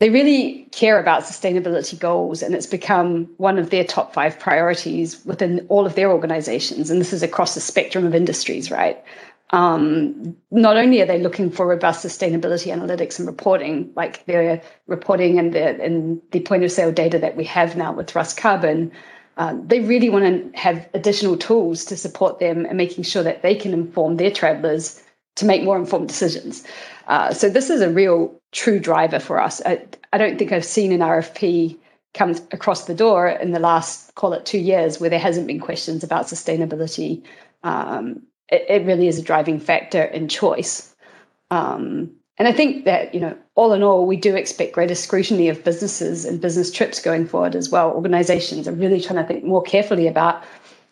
they 0.00 0.08
really 0.08 0.66
care 0.72 0.98
about 0.98 1.24
sustainability 1.24 1.98
goals, 1.98 2.42
and 2.42 2.54
it's 2.54 2.66
become 2.66 3.28
one 3.36 3.58
of 3.58 3.68
their 3.68 3.84
top 3.84 4.14
five 4.14 4.38
priorities 4.38 5.24
within 5.26 5.66
all 5.68 5.84
of 5.84 5.94
their 5.94 6.10
organizations. 6.10 6.90
And 6.90 7.00
this 7.00 7.12
is 7.12 7.22
across 7.22 7.54
the 7.54 7.60
spectrum 7.60 8.06
of 8.06 8.14
industries, 8.14 8.70
right? 8.70 9.02
Um, 9.50 10.34
not 10.50 10.78
only 10.78 11.02
are 11.02 11.06
they 11.06 11.20
looking 11.20 11.50
for 11.50 11.66
robust 11.66 12.04
sustainability 12.04 12.72
analytics 12.72 13.18
and 13.18 13.28
reporting, 13.28 13.92
like 13.94 14.24
their 14.24 14.62
reporting 14.86 15.38
and 15.38 15.52
the 15.52 15.82
and 15.82 16.22
the 16.30 16.40
point 16.40 16.64
of 16.64 16.72
sale 16.72 16.92
data 16.92 17.18
that 17.18 17.36
we 17.36 17.44
have 17.44 17.76
now 17.76 17.92
with 17.92 18.08
Thrust 18.08 18.38
Carbon, 18.38 18.90
uh, 19.36 19.54
they 19.66 19.80
really 19.80 20.08
want 20.08 20.24
to 20.24 20.58
have 20.58 20.88
additional 20.94 21.36
tools 21.36 21.84
to 21.86 21.96
support 21.96 22.38
them 22.38 22.64
and 22.64 22.78
making 22.78 23.04
sure 23.04 23.22
that 23.22 23.42
they 23.42 23.54
can 23.54 23.74
inform 23.74 24.16
their 24.16 24.30
travelers 24.30 25.02
to 25.36 25.44
make 25.44 25.62
more 25.62 25.78
informed 25.78 26.08
decisions. 26.08 26.64
Uh, 27.06 27.32
so 27.32 27.48
this 27.48 27.70
is 27.70 27.80
a 27.80 27.90
real 27.90 28.34
true 28.52 28.78
driver 28.78 29.18
for 29.18 29.40
us. 29.40 29.60
I, 29.64 29.82
I 30.12 30.18
don't 30.18 30.38
think 30.38 30.52
I've 30.52 30.64
seen 30.64 30.92
an 30.92 31.00
RFP 31.00 31.76
come 32.14 32.34
across 32.52 32.86
the 32.86 32.94
door 32.94 33.28
in 33.28 33.52
the 33.52 33.60
last, 33.60 34.14
call 34.14 34.32
it 34.32 34.44
two 34.44 34.58
years, 34.58 35.00
where 35.00 35.10
there 35.10 35.18
hasn't 35.18 35.46
been 35.46 35.60
questions 35.60 36.02
about 36.02 36.26
sustainability. 36.26 37.22
Um, 37.62 38.22
it, 38.48 38.64
it, 38.68 38.86
really 38.86 39.06
is 39.06 39.18
a 39.18 39.22
driving 39.22 39.60
factor 39.60 40.02
in 40.02 40.28
choice. 40.28 40.94
Um, 41.50 42.10
and 42.38 42.48
I 42.48 42.52
think 42.52 42.84
that, 42.84 43.14
you 43.14 43.20
know, 43.20 43.36
all 43.54 43.72
in 43.72 43.82
all, 43.82 44.06
we 44.06 44.16
do 44.16 44.34
expect 44.34 44.72
greater 44.72 44.94
scrutiny 44.94 45.48
of 45.48 45.62
businesses 45.62 46.24
and 46.24 46.40
business 46.40 46.70
trips 46.70 47.00
going 47.00 47.26
forward 47.26 47.54
as 47.54 47.70
well. 47.70 47.90
Organizations 47.90 48.66
are 48.66 48.72
really 48.72 49.00
trying 49.00 49.20
to 49.20 49.26
think 49.26 49.44
more 49.44 49.62
carefully 49.62 50.06
about, 50.06 50.42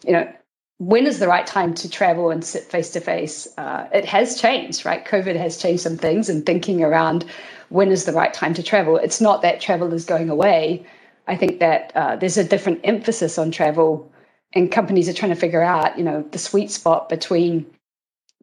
you 0.05 0.13
know, 0.13 0.31
when 0.79 1.07
is 1.07 1.19
the 1.19 1.29
right 1.29 1.47
time 1.47 1.75
to 1.75 1.91
travel 1.91 2.31
and 2.31 2.45
sit 2.45 2.65
face 2.65 2.91
to 2.91 3.01
face? 3.01 3.49
It 3.59 4.05
has 4.05 4.41
changed, 4.41 4.87
right? 4.87 5.05
COVID 5.05 5.37
has 5.37 5.57
changed 5.57 5.83
some 5.83 5.97
things 5.97 6.29
and 6.29 6.47
thinking 6.47 6.83
around 6.83 7.25
when 7.69 7.91
is 7.91 8.05
the 8.05 8.13
right 8.13 8.33
time 8.33 8.55
to 8.55 8.63
travel. 8.63 8.97
It's 8.97 9.21
not 9.21 9.43
that 9.43 9.61
travel 9.61 9.93
is 9.93 10.05
going 10.05 10.31
away. 10.31 10.87
I 11.27 11.37
think 11.37 11.59
that 11.61 11.93
uh, 11.95 12.17
there's 12.17 12.39
a 12.39 12.45
different 12.45 12.81
emphasis 12.85 13.37
on 13.39 13.51
travel, 13.51 14.11
and 14.55 14.73
companies 14.73 15.09
are 15.11 15.13
trying 15.13 15.35
to 15.35 15.37
figure 15.37 15.63
out, 15.63 15.99
you 15.99 16.05
know, 16.05 16.23
the 16.31 16.39
sweet 16.39 16.71
spot 16.71 17.11
between 17.11 17.67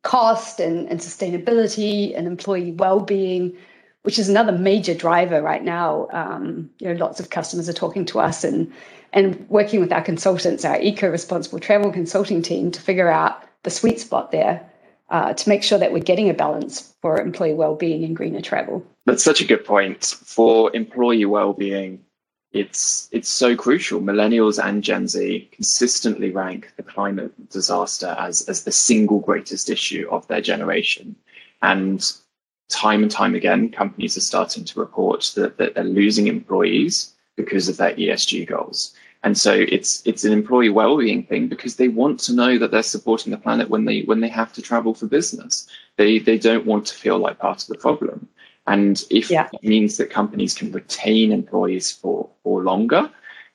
cost 0.04 0.60
and, 0.60 0.88
and 0.89 1.00
sustainability 1.00 2.15
and 2.15 2.27
employee 2.27 2.74
well-being, 2.74 3.58
which 4.04 4.20
is 4.20 4.30
another 4.30 4.51
major 4.51 4.94
driver 4.94 5.42
right 5.42 5.63
now. 5.63 6.08
Um, 6.12 6.70
you 6.77 6.88
know, 6.88 6.94
lots 6.94 7.20
of 7.20 7.32
customers 7.32 7.68
are 7.68 7.74
talking 7.74 8.06
to 8.06 8.20
us 8.20 8.44
and 8.44 8.72
and 9.15 9.50
working 9.50 9.79
with 9.79 9.91
our 9.91 10.03
consultants, 10.03 10.65
our 10.65 10.79
eco-responsible 10.79 11.60
travel 11.60 11.91
consulting 11.91 12.41
team, 12.41 12.69
to 12.72 12.81
figure 12.81 13.10
out 13.10 13.43
the 13.63 13.72
sweet 13.72 14.00
spot 14.00 14.31
there 14.31 14.69
uh, 15.10 15.34
to 15.34 15.50
make 15.50 15.63
sure 15.63 15.77
that 15.79 15.93
we're 15.93 16.00
getting 16.00 16.29
a 16.29 16.34
balance 16.34 16.93
for 17.01 17.19
employee 17.19 17.53
well-being 17.53 18.03
and 18.03 18.15
greener 18.15 18.41
travel. 18.41 18.86
That's 19.05 19.24
such 19.24 19.41
a 19.41 19.45
good 19.45 19.63
point 19.65 20.03
for 20.03 20.75
employee 20.75 21.25
well-being. 21.25 22.03
It's 22.51 23.10
it's 23.12 23.27
so 23.27 23.55
crucial. 23.55 24.00
Millennials 24.00 24.63
and 24.63 24.81
Gen 24.81 25.07
Z 25.10 25.50
consistently 25.51 26.31
rank 26.31 26.72
the 26.77 26.84
climate 26.84 27.34
disaster 27.50 28.15
as 28.17 28.48
as 28.48 28.63
the 28.63 28.72
single 28.72 29.19
greatest 29.19 29.69
issue 29.69 30.07
of 30.10 30.25
their 30.27 30.39
generation, 30.39 31.17
and 31.62 32.13
time 32.69 33.03
and 33.03 33.12
time 33.12 33.36
again, 33.36 33.69
companies 33.69 34.15
are 34.15 34.22
starting 34.22 34.63
to 34.65 34.79
report 34.79 35.34
that, 35.36 35.57
that 35.57 35.75
they're 35.75 35.84
losing 35.84 36.27
employees 36.27 37.13
because 37.36 37.67
of 37.67 37.77
their 37.77 37.93
ESG 37.95 38.48
goals. 38.48 38.95
And 39.25 39.36
so 39.36 39.53
it's 39.53 40.03
it's 40.05 40.24
an 40.24 40.32
employee 40.32 40.70
well-being 40.70 41.24
thing 41.24 41.48
because 41.48 41.77
they 41.77 41.88
want 41.88 42.20
to 42.22 42.34
know 42.34 42.60
that 42.60 42.70
they're 42.70 42.84
supporting 42.84 43.32
the 43.32 43.39
planet 43.39 43.72
when 43.72 43.86
they 43.86 44.03
when 44.03 44.20
they 44.20 44.29
have 44.29 44.53
to 44.53 44.62
travel 44.62 44.94
for 44.94 45.08
business. 45.08 45.67
They 45.98 46.20
they 46.20 46.38
don't 46.38 46.67
want 46.67 46.86
to 46.86 46.94
feel 46.94 47.17
like 47.17 47.39
part 47.39 47.63
of 47.63 47.67
the 47.67 47.77
problem. 47.79 48.29
And 48.67 49.03
if 49.10 49.32
yeah. 49.32 49.50
it 49.51 49.63
means 49.63 49.98
that 49.98 50.12
companies 50.12 50.53
can 50.53 50.72
retain 50.72 51.32
employees 51.32 51.91
for 51.91 52.29
for 52.44 52.62
longer, 52.62 53.10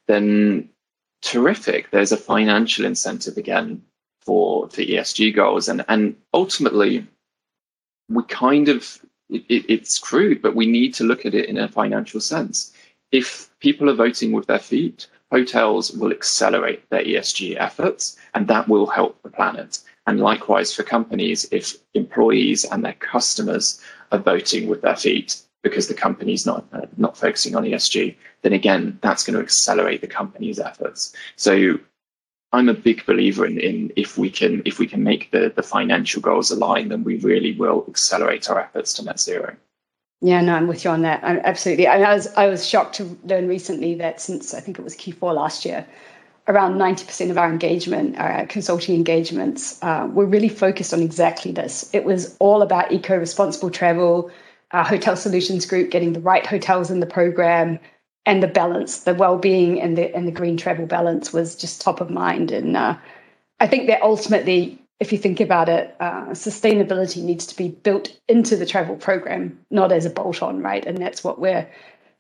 then 0.08 0.68
terrific. 1.22 1.92
There's 1.92 2.10
a 2.10 2.16
financial 2.16 2.84
incentive 2.84 3.36
again 3.36 3.80
for 4.22 4.68
for 4.70 4.82
ESG 4.82 5.36
goals, 5.36 5.68
and 5.68 5.84
and 5.88 6.16
ultimately, 6.34 7.06
we 8.08 8.24
kind 8.24 8.68
of 8.68 8.98
it, 9.28 9.64
it's 9.68 10.00
crude, 10.00 10.42
but 10.42 10.56
we 10.56 10.66
need 10.66 10.94
to 10.94 11.04
look 11.04 11.24
at 11.24 11.34
it 11.34 11.48
in 11.48 11.58
a 11.58 11.68
financial 11.68 12.20
sense. 12.20 12.72
If 13.12 13.48
people 13.60 13.88
are 13.88 13.94
voting 13.94 14.32
with 14.32 14.46
their 14.48 14.58
feet, 14.58 15.06
hotels 15.30 15.92
will 15.92 16.10
accelerate 16.10 16.88
their 16.90 17.04
ESG 17.04 17.56
efforts, 17.58 18.16
and 18.34 18.48
that 18.48 18.68
will 18.68 18.86
help 18.86 19.22
the 19.22 19.30
planet. 19.30 19.78
And 20.06 20.20
likewise 20.20 20.74
for 20.74 20.82
companies, 20.82 21.46
if 21.52 21.76
employees 21.94 22.64
and 22.64 22.84
their 22.84 22.94
customers 22.94 23.80
are 24.12 24.18
voting 24.18 24.68
with 24.68 24.82
their 24.82 24.96
feet 24.96 25.40
because 25.62 25.88
the 25.88 25.94
company's 25.94 26.46
not 26.46 26.64
uh, 26.72 26.86
not 26.96 27.16
focusing 27.16 27.54
on 27.54 27.64
ESG, 27.64 28.16
then 28.42 28.52
again, 28.52 28.98
that's 29.02 29.24
going 29.24 29.34
to 29.34 29.42
accelerate 29.42 30.00
the 30.00 30.06
company's 30.06 30.58
efforts. 30.58 31.14
So 31.36 31.78
I'm 32.52 32.68
a 32.68 32.74
big 32.74 33.06
believer 33.06 33.46
in, 33.46 33.60
in 33.60 33.92
if 33.94 34.18
we 34.18 34.30
can 34.30 34.62
if 34.64 34.78
we 34.78 34.86
can 34.86 35.04
make 35.04 35.30
the, 35.30 35.52
the 35.54 35.62
financial 35.62 36.20
goals 36.20 36.50
align, 36.50 36.88
then 36.88 37.04
we 37.04 37.18
really 37.18 37.52
will 37.52 37.84
accelerate 37.88 38.50
our 38.50 38.58
efforts 38.58 38.94
to 38.94 39.04
net 39.04 39.20
zero. 39.20 39.56
Yeah, 40.22 40.42
no, 40.42 40.54
I'm 40.54 40.66
with 40.66 40.84
you 40.84 40.90
on 40.90 41.02
that. 41.02 41.24
I, 41.24 41.38
absolutely. 41.38 41.86
I, 41.86 42.02
I, 42.02 42.14
was 42.14 42.26
I 42.34 42.46
was 42.46 42.66
shocked 42.66 42.96
to 42.96 43.18
learn 43.24 43.48
recently 43.48 43.94
that 43.94 44.20
since 44.20 44.52
I 44.52 44.60
think 44.60 44.78
it 44.78 44.82
was 44.82 44.94
Q4 44.94 45.34
last 45.34 45.64
year, 45.64 45.86
around 46.46 46.74
90% 46.76 47.30
of 47.30 47.38
our 47.38 47.50
engagement, 47.50 48.18
our 48.18 48.44
consulting 48.46 48.94
engagements, 48.94 49.82
uh, 49.82 50.08
were 50.12 50.26
really 50.26 50.48
focused 50.48 50.92
on 50.92 51.00
exactly 51.00 51.52
this. 51.52 51.88
It 51.94 52.04
was 52.04 52.36
all 52.38 52.60
about 52.60 52.92
eco-responsible 52.92 53.70
travel, 53.70 54.30
our 54.72 54.84
hotel 54.84 55.16
solutions 55.16 55.64
group 55.64 55.90
getting 55.90 56.12
the 56.12 56.20
right 56.20 56.46
hotels 56.46 56.90
in 56.90 57.00
the 57.00 57.06
program, 57.06 57.78
and 58.26 58.42
the 58.42 58.48
balance, 58.48 59.00
the 59.00 59.14
well-being 59.14 59.80
and 59.80 59.96
the 59.96 60.14
and 60.14 60.28
the 60.28 60.32
green 60.32 60.56
travel 60.56 60.86
balance 60.86 61.32
was 61.32 61.56
just 61.56 61.80
top 61.80 62.00
of 62.00 62.10
mind. 62.10 62.50
And 62.50 62.76
uh, 62.76 62.96
I 63.60 63.66
think 63.66 63.86
that 63.86 64.02
ultimately 64.02 64.79
if 65.00 65.12
you 65.12 65.18
think 65.18 65.40
about 65.40 65.68
it, 65.68 65.96
uh, 65.98 66.26
sustainability 66.28 67.22
needs 67.22 67.46
to 67.46 67.56
be 67.56 67.70
built 67.70 68.14
into 68.28 68.54
the 68.54 68.66
travel 68.66 68.96
program, 68.96 69.58
not 69.70 69.92
as 69.92 70.04
a 70.04 70.10
bolt 70.10 70.42
on, 70.42 70.60
right? 70.62 70.84
And 70.84 70.98
that's 70.98 71.24
what 71.24 71.40
we're, 71.40 71.66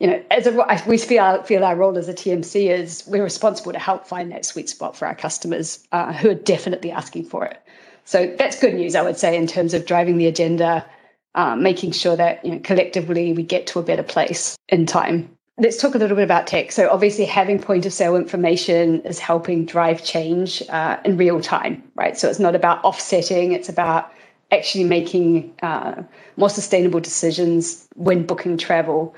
you 0.00 0.06
know, 0.06 0.22
as 0.30 0.46
a, 0.46 0.82
we 0.86 0.96
feel 0.96 1.22
our, 1.22 1.44
feel 1.44 1.62
our 1.62 1.76
role 1.76 1.98
as 1.98 2.08
a 2.08 2.14
TMC 2.14 2.70
is 2.70 3.04
we're 3.06 3.22
responsible 3.22 3.72
to 3.72 3.78
help 3.78 4.06
find 4.06 4.32
that 4.32 4.46
sweet 4.46 4.70
spot 4.70 4.96
for 4.96 5.06
our 5.06 5.14
customers 5.14 5.86
uh, 5.92 6.12
who 6.14 6.30
are 6.30 6.34
definitely 6.34 6.90
asking 6.90 7.26
for 7.26 7.44
it. 7.44 7.62
So 8.06 8.34
that's 8.38 8.58
good 8.58 8.74
news, 8.74 8.94
I 8.94 9.02
would 9.02 9.18
say, 9.18 9.36
in 9.36 9.46
terms 9.46 9.74
of 9.74 9.84
driving 9.84 10.16
the 10.16 10.26
agenda, 10.26 10.86
uh, 11.34 11.54
making 11.54 11.92
sure 11.92 12.16
that 12.16 12.44
you 12.44 12.50
know 12.50 12.58
collectively 12.60 13.32
we 13.34 13.42
get 13.42 13.66
to 13.68 13.78
a 13.78 13.82
better 13.82 14.02
place 14.02 14.56
in 14.68 14.84
time 14.84 15.30
let's 15.60 15.76
talk 15.76 15.94
a 15.94 15.98
little 15.98 16.16
bit 16.16 16.24
about 16.24 16.46
tech. 16.46 16.72
So, 16.72 16.88
obviously, 16.90 17.26
having 17.26 17.60
point 17.60 17.86
of 17.86 17.92
sale 17.92 18.16
information 18.16 19.00
is 19.02 19.18
helping 19.18 19.66
drive 19.66 20.02
change 20.02 20.62
uh, 20.70 20.98
in 21.04 21.16
real 21.16 21.40
time, 21.40 21.82
right? 21.94 22.18
So, 22.18 22.28
it's 22.28 22.38
not 22.38 22.54
about 22.54 22.82
offsetting, 22.82 23.52
it's 23.52 23.68
about 23.68 24.12
actually 24.50 24.84
making 24.84 25.54
uh, 25.62 26.02
more 26.36 26.50
sustainable 26.50 26.98
decisions 26.98 27.86
when 27.94 28.26
booking 28.26 28.58
travel. 28.58 29.14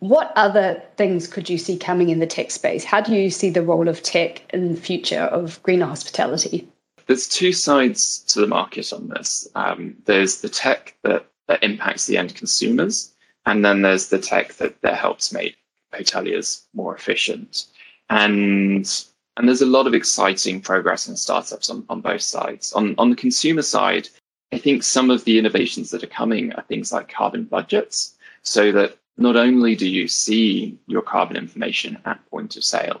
What 0.00 0.32
other 0.36 0.82
things 0.96 1.26
could 1.26 1.48
you 1.48 1.56
see 1.56 1.78
coming 1.78 2.10
in 2.10 2.18
the 2.18 2.26
tech 2.26 2.50
space? 2.50 2.84
How 2.84 3.00
do 3.00 3.14
you 3.14 3.30
see 3.30 3.48
the 3.48 3.62
role 3.62 3.88
of 3.88 4.02
tech 4.02 4.42
in 4.52 4.74
the 4.74 4.80
future 4.80 5.20
of 5.20 5.62
greener 5.62 5.86
hospitality? 5.86 6.68
There's 7.06 7.28
two 7.28 7.52
sides 7.52 8.18
to 8.28 8.40
the 8.40 8.46
market 8.46 8.92
on 8.92 9.08
this. 9.08 9.48
Um, 9.54 9.94
there's 10.04 10.42
the 10.42 10.48
tech 10.48 10.94
that, 11.02 11.26
that 11.46 11.62
impacts 11.62 12.06
the 12.06 12.18
end 12.18 12.34
consumers, 12.34 13.14
and 13.46 13.64
then 13.64 13.82
there's 13.82 14.08
the 14.08 14.18
tech 14.18 14.54
that, 14.54 14.80
that 14.82 14.96
helps 14.96 15.32
make 15.32 15.56
hoteliers 15.94 16.64
more 16.74 16.94
efficient. 16.94 17.66
And 18.10 18.86
and 19.36 19.48
there's 19.48 19.62
a 19.62 19.66
lot 19.66 19.86
of 19.86 19.94
exciting 19.94 20.60
progress 20.60 21.08
and 21.08 21.18
startups 21.18 21.68
on, 21.68 21.84
on 21.88 22.00
both 22.00 22.22
sides. 22.22 22.72
On 22.72 22.94
on 22.98 23.10
the 23.10 23.16
consumer 23.16 23.62
side, 23.62 24.08
I 24.52 24.58
think 24.58 24.82
some 24.82 25.10
of 25.10 25.24
the 25.24 25.38
innovations 25.38 25.90
that 25.90 26.04
are 26.04 26.08
coming 26.08 26.52
are 26.52 26.62
things 26.62 26.92
like 26.92 27.08
carbon 27.08 27.44
budgets, 27.44 28.14
so 28.42 28.72
that 28.72 28.98
not 29.16 29.36
only 29.36 29.74
do 29.76 29.88
you 29.88 30.08
see 30.08 30.78
your 30.86 31.02
carbon 31.02 31.36
information 31.36 31.98
at 32.04 32.24
point 32.30 32.56
of 32.56 32.64
sale, 32.64 33.00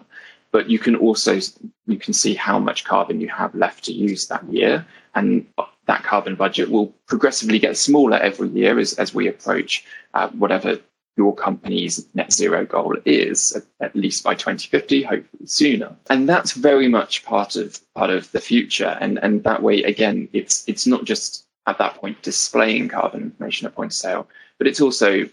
but 0.52 0.70
you 0.70 0.78
can 0.78 0.94
also 0.94 1.40
you 1.86 1.98
can 1.98 2.14
see 2.14 2.34
how 2.34 2.58
much 2.58 2.84
carbon 2.84 3.20
you 3.20 3.28
have 3.28 3.54
left 3.54 3.84
to 3.84 3.92
use 3.92 4.28
that 4.28 4.44
year 4.52 4.86
and 5.16 5.46
that 5.86 6.02
carbon 6.04 6.34
budget 6.34 6.70
will 6.70 6.94
progressively 7.06 7.58
get 7.58 7.76
smaller 7.76 8.16
every 8.18 8.48
year 8.48 8.78
as, 8.78 8.94
as 8.94 9.12
we 9.12 9.28
approach 9.28 9.84
uh, 10.14 10.28
whatever 10.28 10.78
your 11.16 11.34
company's 11.34 12.06
net 12.14 12.32
zero 12.32 12.64
goal 12.66 12.96
is 13.04 13.56
at, 13.80 13.94
least 13.94 14.24
by 14.24 14.34
2050 14.34 15.02
hopefully 15.02 15.46
sooner. 15.46 15.94
And 16.10 16.28
that's 16.28 16.52
very 16.52 16.88
much 16.88 17.24
part 17.24 17.56
of 17.56 17.80
part 17.94 18.10
of 18.10 18.30
the 18.32 18.40
future. 18.40 18.96
And 19.00 19.18
and 19.22 19.44
that 19.44 19.62
way 19.62 19.82
again 19.82 20.28
it's 20.32 20.64
it's 20.66 20.86
not 20.86 21.04
just 21.04 21.46
at 21.66 21.78
that 21.78 21.94
point 21.94 22.20
displaying 22.22 22.88
carbon 22.88 23.22
information 23.22 23.66
at 23.66 23.74
point 23.74 23.92
of 23.92 23.96
sale 23.96 24.28
but 24.58 24.66
it's 24.66 24.80
also 24.80 25.28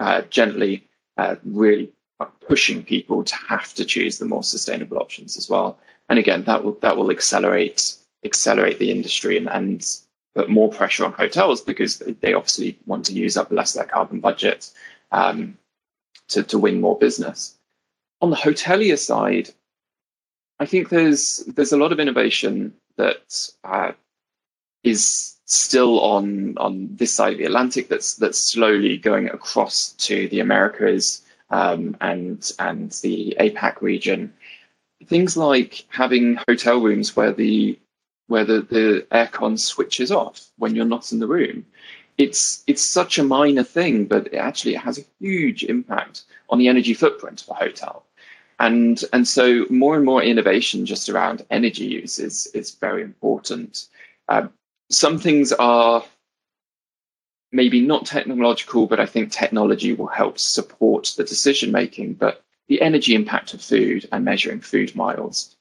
uh, 0.00 0.22
gently 0.22 0.86
uh, 1.16 1.36
really 1.44 1.92
pushing 2.46 2.82
people 2.82 3.22
to 3.22 3.34
have 3.36 3.72
to 3.74 3.84
choose 3.84 4.18
the 4.18 4.24
more 4.24 4.42
sustainable 4.42 4.98
options 4.98 5.36
as 5.36 5.48
well. 5.48 5.78
And 6.08 6.18
again 6.18 6.44
that 6.44 6.64
will 6.64 6.78
that 6.80 6.96
will 6.96 7.10
accelerate 7.10 7.94
accelerate 8.24 8.78
the 8.78 8.90
industry 8.90 9.36
and, 9.36 9.48
and 9.48 9.86
put 10.34 10.48
more 10.48 10.70
pressure 10.70 11.04
on 11.04 11.12
hotels 11.12 11.60
because 11.60 11.98
they 12.20 12.34
obviously 12.34 12.78
want 12.86 13.04
to 13.04 13.12
use 13.12 13.36
up 13.36 13.50
less 13.50 13.74
of 13.74 13.80
their 13.80 13.92
carbon 13.92 14.20
budget 14.20 14.70
um, 15.12 15.56
to, 16.28 16.42
to 16.42 16.58
win 16.58 16.80
more 16.80 16.98
business. 16.98 17.56
On 18.20 18.30
the 18.30 18.36
hotelier 18.36 18.98
side, 18.98 19.50
I 20.58 20.66
think 20.66 20.90
there's 20.90 21.38
there's 21.46 21.72
a 21.72 21.78
lot 21.78 21.92
of 21.92 22.00
innovation 22.00 22.74
that 22.96 23.48
uh, 23.64 23.92
is 24.84 25.36
still 25.46 26.00
on 26.00 26.56
on 26.58 26.88
this 26.96 27.12
side 27.12 27.32
of 27.32 27.38
the 27.38 27.44
Atlantic 27.44 27.88
that's 27.88 28.14
that's 28.14 28.38
slowly 28.38 28.98
going 28.98 29.28
across 29.28 29.92
to 29.92 30.28
the 30.28 30.40
Americas 30.40 31.22
um, 31.50 31.96
and 32.00 32.52
and 32.58 32.92
the 33.02 33.36
APAC 33.40 33.80
region. 33.80 34.32
Things 35.06 35.36
like 35.36 35.86
having 35.88 36.38
hotel 36.46 36.80
rooms 36.80 37.16
where 37.16 37.32
the 37.32 37.78
where 38.26 38.44
the, 38.44 38.60
the 38.62 39.06
aircon 39.10 39.58
switches 39.58 40.12
off 40.12 40.46
when 40.56 40.76
you're 40.76 40.84
not 40.84 41.10
in 41.10 41.18
the 41.18 41.26
room. 41.26 41.66
It's 42.20 42.62
it's 42.66 42.84
such 42.84 43.18
a 43.18 43.24
minor 43.24 43.62
thing, 43.62 44.04
but 44.04 44.26
it 44.26 44.36
actually 44.36 44.74
it 44.74 44.82
has 44.82 44.98
a 44.98 45.06
huge 45.20 45.64
impact 45.64 46.24
on 46.50 46.58
the 46.58 46.68
energy 46.68 46.92
footprint 46.92 47.42
of 47.42 47.48
a 47.48 47.54
hotel. 47.54 48.04
And 48.58 49.02
and 49.14 49.26
so 49.26 49.64
more 49.70 49.96
and 49.96 50.04
more 50.04 50.22
innovation 50.22 50.84
just 50.84 51.08
around 51.08 51.46
energy 51.50 51.86
use 51.86 52.18
is 52.18 52.46
is 52.52 52.72
very 52.72 53.02
important. 53.02 53.88
Uh, 54.28 54.48
some 54.90 55.18
things 55.18 55.50
are 55.52 56.04
maybe 57.52 57.80
not 57.80 58.04
technological, 58.04 58.86
but 58.86 59.00
I 59.00 59.06
think 59.06 59.32
technology 59.32 59.94
will 59.94 60.08
help 60.22 60.38
support 60.38 61.14
the 61.16 61.24
decision 61.24 61.72
making. 61.72 62.14
But 62.14 62.44
the 62.68 62.82
energy 62.82 63.14
impact 63.14 63.54
of 63.54 63.62
food 63.62 64.06
and 64.12 64.26
measuring 64.26 64.60
food 64.60 64.94
miles. 64.94 65.56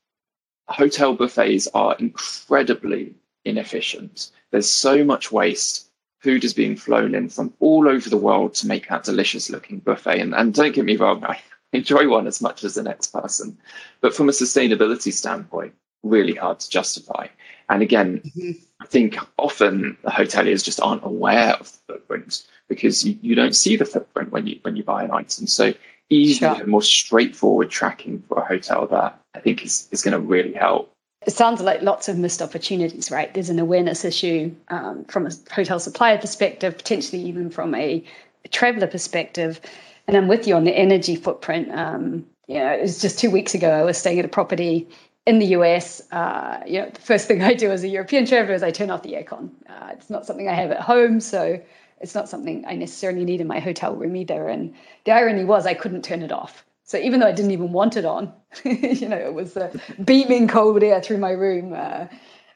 Hotel 0.68 1.16
buffets 1.16 1.70
are 1.74 1.96
incredibly 2.00 3.16
inefficient. 3.46 4.32
There's 4.52 4.76
so 4.76 5.06
much 5.06 5.32
waste. 5.32 5.89
Food 6.20 6.44
is 6.44 6.54
being 6.54 6.76
flown 6.76 7.16
in 7.16 7.30
from 7.30 7.54
all 7.60 7.88
over 7.88 8.10
the 8.10 8.18
world 8.18 8.54
to 8.56 8.68
make 8.68 8.90
that 8.90 9.04
delicious 9.04 9.50
looking 9.50 9.80
buffet. 9.80 10.20
And, 10.20 10.36
and 10.36 10.54
don't 10.54 10.74
get 10.74 10.86
me 10.86 10.98
wrong, 10.98 11.24
I 11.28 11.40
enjoy 11.74 12.08
one 12.10 12.28
as 12.28 12.42
much 12.42 12.64
as 12.64 12.76
the 12.76 12.84
next 12.84 13.14
person. 13.14 13.58
But 14.02 14.14
from 14.14 14.30
a 14.30 14.34
sustainability 14.34 15.14
standpoint, 15.14 15.74
really 16.04 16.36
hard 16.36 16.60
to 16.60 16.70
justify. 16.70 17.28
And 17.70 17.82
again, 17.82 18.22
mm-hmm. 18.26 18.52
I 18.82 18.86
think 18.86 19.18
often 19.38 19.98
the 20.04 20.10
hoteliers 20.10 20.64
just 20.64 20.82
aren't 20.82 21.06
aware 21.06 21.54
of 21.54 21.72
the 21.72 21.94
footprint 21.94 22.48
because 22.68 23.06
you, 23.06 23.18
you 23.22 23.36
don't 23.36 23.56
see 23.56 23.76
the 23.76 23.86
footprint 23.86 24.32
when 24.32 24.48
you 24.48 24.60
when 24.62 24.76
you 24.76 24.84
buy 24.84 25.04
an 25.04 25.12
item. 25.12 25.48
So 25.48 25.74
easier, 26.10 26.56
sure. 26.56 26.68
more 26.68 26.82
straightforward 26.82 27.70
tracking 27.70 28.24
for 28.28 28.40
a 28.40 28.46
hotel 28.46 28.88
that 28.88 29.20
I 29.36 29.40
think 29.40 29.64
is, 29.66 29.88
is 29.92 30.02
going 30.02 30.14
to 30.14 30.20
really 30.20 30.54
help. 30.54 30.92
It 31.26 31.34
sounds 31.34 31.62
like 31.62 31.82
lots 31.82 32.08
of 32.08 32.18
missed 32.18 32.42
opportunities, 32.42 33.12
right? 33.12 33.34
There's 33.34 33.50
an 33.50 33.60
awareness 33.60 34.06
issue 34.06 34.56
um, 34.70 35.04
from 35.06 35.28
a 35.28 35.32
hotel 35.52 35.80
supplier 35.80 36.18
perspective, 36.18 36.78
potentially 36.78 37.22
even 37.24 37.50
from 37.50 37.76
a, 37.76 38.04
traveler 38.52 38.88
perspective. 38.88 39.62
And 40.08 40.16
I'm 40.18 40.28
with 40.28 40.48
you 40.48 40.56
on 40.56 40.64
the 40.64 40.72
energy 40.72 41.16
footprint. 41.16 41.72
Um, 41.72 42.26
you 42.48 42.56
know, 42.56 42.72
it 42.72 42.82
was 42.82 43.00
just 43.00 43.20
two 43.20 43.30
weeks 43.30 43.54
ago, 43.54 43.70
I 43.70 43.84
was 43.84 43.98
staying 43.98 44.18
at 44.18 44.26
a 44.26 44.30
property 44.30 44.88
in 45.30 45.38
the 45.38 45.46
US, 45.58 46.02
uh, 46.12 46.62
you 46.66 46.82
know, 46.82 46.90
the 46.90 47.02
first 47.02 47.28
thing 47.28 47.44
I 47.44 47.54
do 47.54 47.70
as 47.70 47.84
a 47.84 47.88
European 47.88 48.26
traveler 48.26 48.56
is 48.56 48.64
I 48.64 48.72
turn 48.72 48.90
off 48.90 49.04
the 49.04 49.14
aircon. 49.14 49.52
Uh, 49.70 49.90
it's 49.92 50.10
not 50.10 50.26
something 50.26 50.50
I 50.50 50.54
have 50.54 50.72
at 50.72 50.82
home, 50.82 51.20
so 51.20 51.62
it's 52.02 52.16
not 52.16 52.28
something 52.28 52.66
I 52.66 52.76
necessarily 52.76 53.24
need 53.24 53.40
in 53.40 53.46
my 53.46 53.60
hotel 53.60 53.96
room 53.96 54.16
either. 54.16 54.48
And 54.48 54.74
the 55.06 55.12
irony 55.12 55.46
was 55.46 55.68
I 55.68 55.76
couldn't 55.76 56.04
turn 56.04 56.24
it 56.24 56.32
off. 56.32 56.66
So 56.90 56.98
even 56.98 57.20
though 57.20 57.28
I 57.28 57.34
didn't 57.34 57.52
even 57.52 57.72
want 57.72 57.98
it 57.98 58.06
on, 58.06 58.34
you 58.66 59.08
know, 59.08 59.16
it 59.16 59.36
was 59.36 59.56
uh, 59.56 59.72
beaming 60.04 60.48
cold 60.48 60.82
air 60.82 61.00
through 61.00 61.20
my 61.20 61.30
room, 61.30 61.72
uh, 61.72 62.08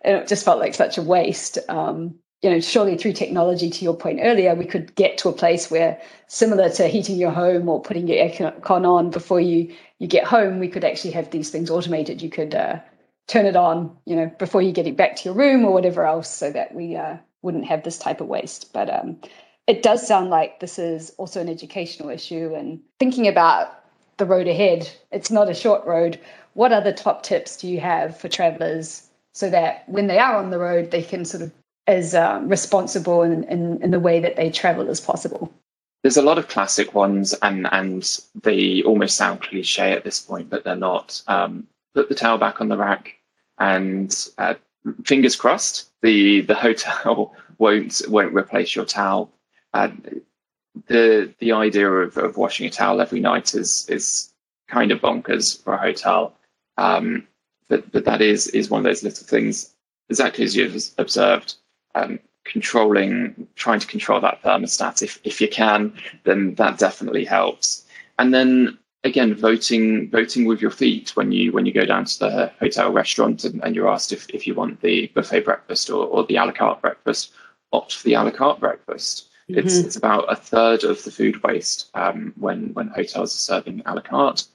and 0.02 0.18
it 0.18 0.28
just 0.28 0.44
felt 0.44 0.58
like 0.58 0.74
such 0.74 0.98
a 0.98 1.04
waste. 1.04 1.60
Um, 1.70 2.16
you 2.42 2.50
know, 2.50 2.60
surely 2.60 2.98
through 2.98 3.14
technology, 3.14 3.70
to 3.70 3.86
your 3.86 3.96
point 3.96 4.22
earlier, 4.24 4.56
we 4.56 4.66
could 4.66 4.96
get 4.96 5.20
to 5.20 5.30
a 5.30 5.34
place 5.34 5.70
where, 5.70 6.02
similar 6.26 6.68
to 6.72 6.88
heating 6.88 7.18
your 7.18 7.30
home 7.30 7.70
or 7.70 7.80
putting 7.80 8.08
your 8.08 8.18
aircon 8.18 8.88
on 8.88 9.12
before 9.12 9.40
you 9.40 9.72
you 10.00 10.08
get 10.08 10.26
home, 10.26 10.58
we 10.58 10.68
could 10.68 10.84
actually 10.84 11.12
have 11.12 11.30
these 11.30 11.52
things 11.52 11.70
automated. 11.70 12.20
You 12.20 12.32
could 12.32 12.56
uh, 12.56 12.80
turn 13.28 13.46
it 13.46 13.56
on, 13.56 13.96
you 14.08 14.16
know, 14.16 14.32
before 14.40 14.64
you 14.64 14.72
get 14.72 14.88
it 14.88 14.98
back 14.98 15.16
to 15.18 15.26
your 15.26 15.36
room 15.36 15.64
or 15.64 15.74
whatever 15.74 16.08
else, 16.08 16.28
so 16.28 16.50
that 16.50 16.74
we 16.74 16.96
uh, 16.96 17.18
wouldn't 17.44 17.66
have 17.66 17.84
this 17.84 18.00
type 18.00 18.20
of 18.20 18.26
waste. 18.26 18.74
But 18.74 18.90
um, 18.90 19.22
it 19.68 19.84
does 19.84 20.08
sound 20.08 20.32
like 20.32 20.60
this 20.60 20.80
is 20.80 21.12
also 21.20 21.40
an 21.40 21.50
educational 21.50 22.10
issue. 22.10 22.56
And 22.56 22.80
thinking 22.98 23.28
about 23.28 23.83
the 24.18 24.26
road 24.26 24.48
ahead, 24.48 24.90
it's 25.12 25.32
not 25.32 25.50
a 25.50 25.54
short 25.54 25.86
road. 25.86 26.20
What 26.54 26.72
other 26.72 26.94
top 26.94 27.24
tips 27.24 27.58
do 27.58 27.68
you 27.68 27.80
have 27.80 28.18
for 28.18 28.30
travelers 28.30 29.10
so 29.34 29.50
that 29.50 29.88
when 29.90 30.08
they 30.08 30.20
are 30.20 30.36
on 30.36 30.52
the 30.52 30.60
road, 30.60 30.92
they 30.92 31.02
can 31.02 31.26
sort 31.26 31.44
of 31.44 31.52
as 31.88 32.16
um, 32.16 32.48
responsible 32.48 33.24
in, 33.24 33.44
in, 33.46 33.82
in 33.82 33.92
the 33.92 34.00
way 34.00 34.20
that 34.20 34.36
they 34.36 34.50
travel 34.50 34.90
as 34.90 35.02
possible? 35.02 35.52
There's 36.02 36.18
a 36.18 36.22
lot 36.22 36.38
of 36.38 36.50
classic 36.50 36.94
ones, 36.94 37.34
and 37.42 37.68
and 37.72 38.20
they 38.42 38.84
almost 38.84 39.16
sound 39.16 39.42
cliche 39.42 39.94
at 39.94 40.04
this 40.04 40.20
point, 40.20 40.50
but 40.50 40.64
they're 40.64 40.76
not. 40.76 41.22
Um, 41.28 41.68
put 41.96 42.10
the 42.10 42.16
towel 42.16 42.38
back 42.38 42.60
on 42.60 42.68
the 42.68 42.78
rack, 42.78 43.16
and 43.58 44.14
uh, 44.38 44.56
fingers 45.06 45.36
crossed, 45.36 45.92
the 46.02 46.42
the 46.42 46.56
hotel 46.56 47.36
won't 47.58 48.02
won't 48.10 48.36
replace 48.36 48.76
your 48.76 48.86
towel. 48.86 49.32
Uh, 49.74 49.90
the 50.88 51.34
the 51.40 51.52
idea 51.52 51.90
of, 51.90 52.18
of 52.18 52.38
washing 52.38 52.66
a 52.66 52.70
towel 52.70 53.02
every 53.02 53.20
night 53.20 53.54
is 53.54 53.88
is 53.90 54.34
kind 54.68 54.92
of 54.92 55.00
bonkers 55.00 55.62
for 55.64 55.74
a 55.74 55.78
hotel. 55.78 56.34
Um, 56.78 57.28
but 57.70 57.92
but 57.92 58.06
that 58.06 58.22
is 58.22 58.48
is 58.48 58.70
one 58.70 58.80
of 58.80 58.86
those 58.86 59.04
little 59.04 59.26
things, 59.26 59.74
exactly 60.10 60.44
as 60.44 60.56
you've 60.56 60.92
observed 60.98 61.56
um, 61.96 62.20
controlling, 62.44 63.48
trying 63.56 63.80
to 63.80 63.88
control 63.88 64.20
that 64.22 64.42
thermostat 64.42 65.02
if, 65.02 65.20
if 65.24 65.40
you 65.40 65.48
can, 65.48 65.94
then 66.24 66.56
that 66.56 66.78
definitely 66.78 67.26
helps. 67.26 67.86
And 68.20 68.34
then 68.34 68.78
again, 69.04 69.34
voting 69.34 70.10
voting 70.10 70.46
with 70.46 70.62
your 70.62 70.72
feet 70.72 71.16
when 71.16 71.32
you 71.32 71.52
when 71.52 71.66
you 71.66 71.74
go 71.74 71.86
down 71.86 72.06
to 72.06 72.20
the 72.20 72.52
hotel 72.60 72.92
restaurant 72.92 73.44
and, 73.44 73.64
and 73.64 73.76
you're 73.76 73.90
asked 73.90 74.12
if, 74.12 74.30
if 74.30 74.48
you 74.48 74.56
want 74.56 74.82
the 74.82 75.08
buffet 75.14 75.42
breakfast 75.42 75.90
or, 75.90 76.06
or 76.08 76.26
the 76.26 76.36
a 76.36 76.46
la 76.46 76.52
carte 76.52 76.82
breakfast, 76.82 77.32
opt 77.72 77.96
for 77.96 78.04
the 78.04 78.14
a 78.14 78.24
la 78.24 78.32
carte 78.32 78.60
breakfast. 78.60 79.30
Mm-hmm. 79.50 79.60
It's 79.60 79.78
it's 79.78 79.96
about 79.96 80.32
a 80.32 80.36
third 80.36 80.84
of 80.84 81.04
the 81.04 81.12
food 81.12 81.44
waste 81.44 81.90
um, 81.94 82.34
when 82.38 82.74
when 82.74 82.88
hotels 82.88 83.34
are 83.36 83.62
serving 83.62 83.82
a 83.86 83.96
la 83.96 84.02
carte. 84.02 84.46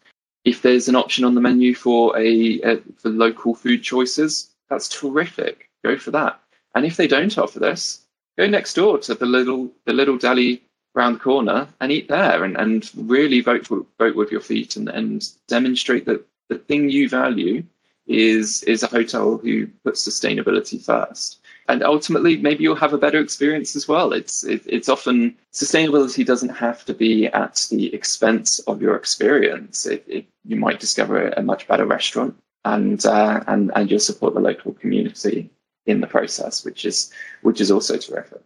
If 0.44 0.62
there's 0.62 0.88
an 0.88 0.96
option 0.96 1.24
on 1.24 1.34
the 1.34 1.40
menu 1.40 1.74
for 1.74 2.16
a, 2.16 2.60
a 2.62 2.80
for 2.96 3.10
local 3.10 3.54
food 3.54 3.82
choices, 3.82 4.50
that's 4.70 4.88
terrific. 4.88 5.68
Go 5.84 5.98
for 5.98 6.10
that. 6.12 6.40
And 6.74 6.86
if 6.86 6.96
they 6.96 7.06
don't 7.06 7.36
offer 7.36 7.58
this, 7.58 8.02
go 8.38 8.46
next 8.46 8.74
door 8.74 8.98
to 8.98 9.14
the 9.14 9.26
little 9.26 9.70
the 9.84 9.92
little 9.92 10.16
deli 10.16 10.62
around 10.96 11.14
the 11.14 11.18
corner 11.20 11.68
and 11.80 11.92
eat 11.92 12.08
there 12.08 12.44
and, 12.44 12.56
and 12.56 12.90
really 12.94 13.40
vote 13.40 13.68
vote 13.98 14.16
with 14.16 14.30
your 14.30 14.40
feet 14.40 14.76
and, 14.76 14.88
and 14.88 15.30
demonstrate 15.48 16.06
that 16.06 16.24
the 16.48 16.58
thing 16.58 16.88
you 16.88 17.08
value 17.08 17.62
is 18.06 18.62
is 18.62 18.82
a 18.82 18.86
hotel 18.86 19.36
who 19.38 19.66
puts 19.84 20.06
sustainability 20.06 20.82
first. 20.82 21.40
And 21.68 21.82
ultimately, 21.82 22.38
maybe 22.38 22.64
you'll 22.64 22.76
have 22.76 22.94
a 22.94 22.98
better 22.98 23.20
experience 23.20 23.76
as 23.76 23.86
well. 23.86 24.12
It's 24.12 24.42
it, 24.42 24.62
it's 24.66 24.88
often 24.88 25.36
sustainability 25.52 26.24
doesn't 26.24 26.48
have 26.56 26.84
to 26.86 26.94
be 26.94 27.26
at 27.26 27.66
the 27.70 27.94
expense 27.94 28.58
of 28.60 28.80
your 28.80 28.96
experience. 28.96 29.84
It, 29.84 30.02
it, 30.08 30.26
you 30.46 30.56
might 30.56 30.80
discover 30.80 31.28
a 31.28 31.42
much 31.42 31.68
better 31.68 31.84
restaurant, 31.84 32.34
and 32.64 33.04
uh, 33.04 33.44
and 33.46 33.70
and 33.76 33.90
you'll 33.90 34.00
support 34.00 34.32
the 34.32 34.40
local 34.40 34.72
community 34.72 35.50
in 35.84 36.00
the 36.00 36.06
process, 36.06 36.64
which 36.64 36.86
is 36.86 37.12
which 37.42 37.60
is 37.60 37.70
also 37.70 37.98
terrific. 37.98 38.40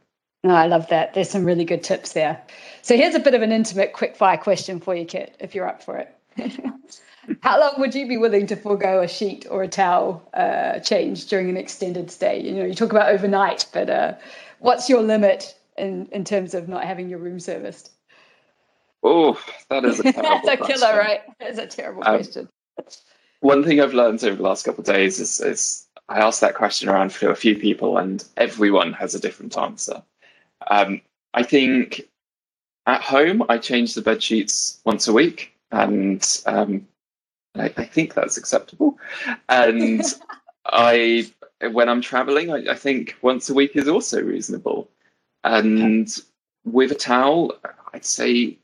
Oh, 0.45 0.51
I 0.51 0.67
love 0.67 0.89
that. 0.89 1.15
There's 1.15 1.31
some 1.31 1.45
really 1.45 1.65
good 1.65 1.85
tips 1.85 2.15
there. 2.15 2.43
So 2.83 2.97
here's 2.97 3.15
a 3.15 3.21
bit 3.21 3.35
of 3.35 3.43
an 3.43 3.53
intimate 3.53 3.93
quick 3.93 4.17
fire 4.17 4.37
question 4.37 4.81
for 4.81 4.97
you, 4.97 5.05
Kit, 5.05 5.37
if 5.39 5.55
you're 5.55 5.69
up 5.69 5.83
for 5.83 5.97
it. 5.97 6.13
How 7.41 7.61
long 7.61 7.75
would 7.79 7.95
you 7.95 8.07
be 8.09 8.17
willing 8.17 8.47
to 8.49 8.57
forego 8.57 9.01
a 9.01 9.09
sheet 9.09 9.47
or 9.49 9.63
a 9.63 9.69
towel 9.69 10.29
uh, 10.35 10.81
change 10.81 11.27
during 11.27 11.49
an 11.49 11.57
extended 11.57 12.11
stay? 12.11 12.41
You 12.41 12.53
know, 12.53 12.65
you 12.65 12.75
talk 12.75 12.91
about 12.91 13.11
overnight, 13.11 13.67
but 13.73 13.89
uh, 13.89 14.15
what's 14.59 14.89
your 14.89 15.03
limit 15.03 15.57
in, 15.77 16.07
in 16.13 16.25
terms 16.25 16.55
of 16.55 16.69
not 16.69 16.85
having 16.85 17.09
your 17.09 17.19
room 17.19 17.39
serviced? 17.39 17.93
Oh, 19.03 19.41
that 19.69 19.85
is 19.85 20.01
a 20.01 20.03
That's 20.13 20.49
a 20.49 20.57
killer, 20.57 20.97
right? 20.97 21.21
That's 21.41 21.59
a 21.59 21.67
terrible 21.67 22.03
um, 22.07 22.17
question. 22.17 22.49
One 23.41 23.65
thing 23.65 23.81
I've 23.81 23.95
learned 23.95 24.23
over 24.23 24.37
the 24.37 24.43
last 24.43 24.65
couple 24.65 24.81
of 24.81 24.87
days 24.87 25.19
is, 25.19 25.41
is 25.41 25.89
I 26.09 26.21
asked 26.21 26.41
that 26.41 26.55
question 26.55 26.89
around 26.89 27.11
to 27.13 27.31
a 27.31 27.35
few 27.35 27.57
people, 27.57 27.99
and 27.99 28.25
everyone 28.37 28.93
has 28.95 29.15
a 29.15 29.21
different 29.21 29.59
answer. 29.59 30.03
Um, 30.71 31.01
I 31.35 31.43
think 31.43 32.03
at 32.87 33.03
home, 33.03 33.45
I 33.49 33.59
change 33.59 33.95
the 33.95 34.03
bed 34.03 34.23
sheets 34.23 34.81
once 34.85 35.09
a 35.09 35.13
week, 35.13 35.53
and 35.73 36.25
um, 36.47 36.87
I, 37.55 37.73
I, 37.77 37.85
think 37.85 38.15
that's 38.15 38.37
acceptable. 38.37 38.99
And 39.49 40.03
I, 40.67 41.31
when 41.71 41.89
I'm 41.89 42.01
traveling, 42.01 42.51
I, 42.51 42.73
I, 42.73 42.75
think 42.75 43.17
once 43.23 43.51
a 43.51 43.55
week 43.55 43.77
is 43.77 43.89
also 43.89 44.23
reasonable. 44.23 44.89
And 45.45 46.09
okay. 46.09 46.23
with 46.65 46.93
a 46.93 46.97
towel, 46.97 47.53
I'd 47.93 48.05
say 48.05 48.59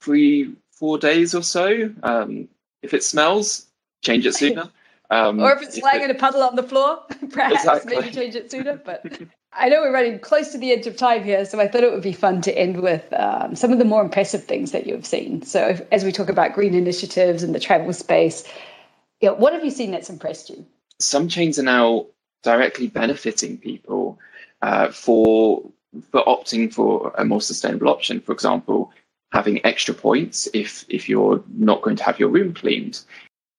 three, 0.00 0.54
four 0.72 0.98
days 0.98 1.34
or 1.34 1.42
so. 1.42 1.92
Um, 2.02 2.48
if 2.82 2.94
it 2.94 3.04
smells, 3.04 3.66
change 4.02 4.26
it 4.26 4.34
sooner. 4.34 4.70
Um, 5.12 5.40
or 5.40 5.52
if 5.52 5.60
it's 5.60 5.76
lying 5.78 6.02
in 6.02 6.10
a 6.12 6.14
puddle 6.14 6.44
on 6.44 6.54
the 6.54 6.62
floor, 6.62 7.00
perhaps 7.32 7.54
exactly. 7.54 7.96
maybe 7.96 8.14
change 8.14 8.36
it 8.36 8.48
sooner. 8.48 8.76
But 8.76 9.04
I 9.52 9.68
know 9.68 9.80
we're 9.80 9.92
running 9.92 10.18
close 10.20 10.52
to 10.52 10.58
the 10.58 10.70
edge 10.70 10.86
of 10.86 10.96
time 10.96 11.24
here, 11.24 11.44
so 11.44 11.60
I 11.60 11.66
thought 11.66 11.82
it 11.82 11.92
would 11.92 12.02
be 12.02 12.12
fun 12.12 12.40
to 12.42 12.56
end 12.56 12.80
with 12.80 13.12
um, 13.12 13.56
some 13.56 13.72
of 13.72 13.78
the 13.78 13.84
more 13.84 14.02
impressive 14.02 14.44
things 14.44 14.70
that 14.70 14.86
you've 14.86 15.06
seen. 15.06 15.42
So, 15.42 15.68
if, 15.68 15.82
as 15.90 16.04
we 16.04 16.12
talk 16.12 16.28
about 16.28 16.54
green 16.54 16.74
initiatives 16.74 17.42
and 17.42 17.54
the 17.54 17.60
travel 17.60 17.92
space, 17.92 18.44
you 19.20 19.28
know, 19.28 19.34
what 19.34 19.52
have 19.52 19.64
you 19.64 19.70
seen 19.70 19.90
that's 19.90 20.08
impressed 20.08 20.50
you? 20.50 20.64
Some 21.00 21.28
chains 21.28 21.58
are 21.58 21.64
now 21.64 22.06
directly 22.42 22.86
benefiting 22.86 23.58
people 23.58 24.18
uh, 24.62 24.90
for 24.90 25.62
for 26.12 26.24
opting 26.24 26.72
for 26.72 27.12
a 27.18 27.24
more 27.24 27.40
sustainable 27.40 27.88
option. 27.88 28.20
For 28.20 28.32
example, 28.32 28.92
having 29.32 29.64
extra 29.66 29.94
points 29.94 30.48
if 30.54 30.84
if 30.88 31.08
you're 31.08 31.42
not 31.56 31.82
going 31.82 31.96
to 31.96 32.04
have 32.04 32.20
your 32.20 32.28
room 32.28 32.54
cleaned. 32.54 33.00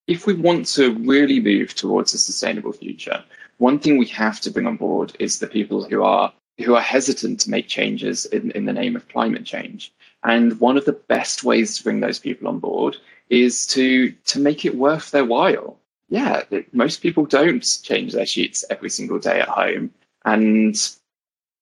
If 0.08 0.26
we 0.26 0.34
want 0.34 0.66
to 0.68 0.96
really 0.96 1.40
move 1.40 1.76
towards 1.76 2.14
a 2.14 2.18
sustainable 2.18 2.74
future, 2.74 3.24
one 3.62 3.78
thing 3.78 3.98
we 3.98 4.08
have 4.08 4.42
to 4.42 4.50
bring 4.50 4.66
on 4.66 4.76
board 4.76 5.16
is 5.20 5.38
the 5.38 5.46
people 5.46 5.84
who 5.84 6.02
are 6.02 6.34
who 6.66 6.74
are 6.74 6.82
hesitant 6.82 7.40
to 7.40 7.50
make 7.52 7.68
changes 7.68 8.26
in, 8.26 8.50
in 8.52 8.66
the 8.66 8.74
name 8.74 8.96
of 8.96 9.08
climate 9.08 9.46
change. 9.46 9.94
And 10.24 10.60
one 10.60 10.78
of 10.78 10.86
the 10.86 11.00
best 11.16 11.44
ways 11.44 11.78
to 11.78 11.84
bring 11.84 12.00
those 12.00 12.18
people 12.18 12.48
on 12.48 12.58
board 12.58 12.98
is 13.30 13.68
to 13.68 14.12
to 14.12 14.40
make 14.40 14.66
it 14.66 14.76
worth 14.76 15.12
their 15.12 15.26
while. 15.26 15.78
Yeah, 16.10 16.42
most 16.74 17.04
people 17.04 17.26
don't 17.26 17.66
change 17.84 18.14
their 18.14 18.26
sheets 18.26 18.66
every 18.72 18.90
single 18.90 19.20
day 19.20 19.40
at 19.40 19.48
home, 19.48 19.92
and 20.26 20.76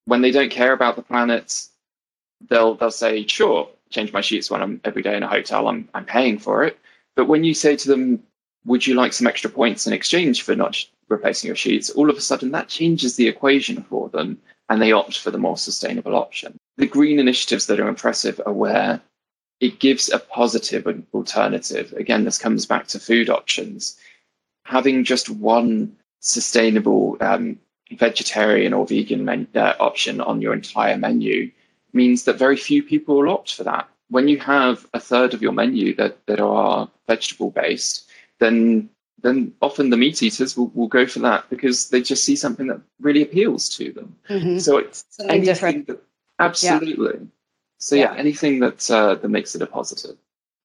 when 0.06 0.22
they 0.22 0.30
don't 0.30 0.50
care 0.50 0.72
about 0.72 0.96
the 0.96 1.02
planet, 1.02 1.66
they'll 2.48 2.76
they'll 2.76 2.90
say, 2.90 3.26
"Sure, 3.26 3.68
change 3.90 4.10
my 4.14 4.22
sheets 4.22 4.50
when 4.50 4.62
I'm 4.62 4.80
every 4.84 5.02
day 5.02 5.16
in 5.18 5.22
a 5.22 5.34
hotel. 5.36 5.68
I'm 5.68 5.86
I'm 5.92 6.06
paying 6.06 6.38
for 6.38 6.64
it." 6.64 6.78
But 7.14 7.28
when 7.28 7.44
you 7.44 7.52
say 7.52 7.76
to 7.76 7.88
them, 7.88 8.22
"Would 8.64 8.86
you 8.86 8.94
like 8.94 9.12
some 9.12 9.26
extra 9.26 9.50
points 9.50 9.86
in 9.86 9.92
exchange 9.92 10.42
for 10.42 10.56
not 10.56 10.82
replacing 11.10 11.48
your 11.48 11.56
sheets?" 11.56 11.90
all 11.90 12.08
of 12.08 12.16
a 12.16 12.20
sudden 12.20 12.52
that 12.52 12.68
changes 12.68 13.16
the 13.16 13.28
equation 13.28 13.82
for 13.82 14.08
them, 14.08 14.38
and 14.68 14.80
they 14.80 14.92
opt 14.92 15.18
for 15.18 15.30
the 15.30 15.38
more 15.38 15.58
sustainable 15.58 16.14
option. 16.14 16.56
The 16.76 16.86
green 16.86 17.18
initiatives 17.18 17.66
that 17.66 17.80
are 17.80 17.88
impressive 17.88 18.40
are 18.46 18.52
where 18.52 19.00
it 19.60 19.78
gives 19.78 20.08
a 20.08 20.18
positive 20.18 20.86
alternative. 21.12 21.92
Again, 21.96 22.24
this 22.24 22.38
comes 22.38 22.64
back 22.64 22.86
to 22.88 22.98
food 22.98 23.28
options. 23.28 23.98
Having 24.64 25.04
just 25.04 25.28
one 25.28 25.94
sustainable 26.20 27.16
um, 27.20 27.58
vegetarian 27.92 28.72
or 28.72 28.86
vegan 28.86 29.24
men- 29.24 29.48
uh, 29.54 29.74
option 29.80 30.20
on 30.20 30.40
your 30.40 30.54
entire 30.54 30.96
menu 30.96 31.50
means 31.92 32.24
that 32.24 32.38
very 32.38 32.56
few 32.56 32.82
people 32.82 33.16
will 33.16 33.30
opt 33.30 33.54
for 33.54 33.64
that. 33.64 33.88
When 34.08 34.28
you 34.28 34.38
have 34.38 34.86
a 34.94 35.00
third 35.00 35.34
of 35.34 35.42
your 35.42 35.52
menu 35.52 35.94
that, 35.96 36.24
that 36.26 36.40
are 36.40 36.88
vegetable 37.06 37.50
based, 37.50 38.08
then 38.38 38.88
then 39.22 39.52
often 39.60 39.90
the 39.90 39.96
meat 39.96 40.22
eaters 40.22 40.56
will, 40.56 40.68
will 40.68 40.88
go 40.88 41.06
for 41.06 41.18
that 41.20 41.48
because 41.50 41.90
they 41.90 42.00
just 42.00 42.24
see 42.24 42.36
something 42.36 42.66
that 42.68 42.80
really 43.00 43.22
appeals 43.22 43.68
to 43.76 43.92
them. 43.92 44.16
Mm-hmm. 44.28 44.58
So 44.58 44.78
it's 44.78 45.04
something 45.10 45.42
different. 45.42 45.86
That, 45.86 46.02
absolutely. 46.38 47.18
Yeah. 47.18 47.26
So 47.78 47.96
yeah, 47.96 48.12
yeah 48.12 48.18
anything 48.18 48.60
that 48.60 48.90
uh, 48.90 49.14
that 49.14 49.28
makes 49.28 49.54
it 49.54 49.62
a 49.62 49.66
positive. 49.66 50.16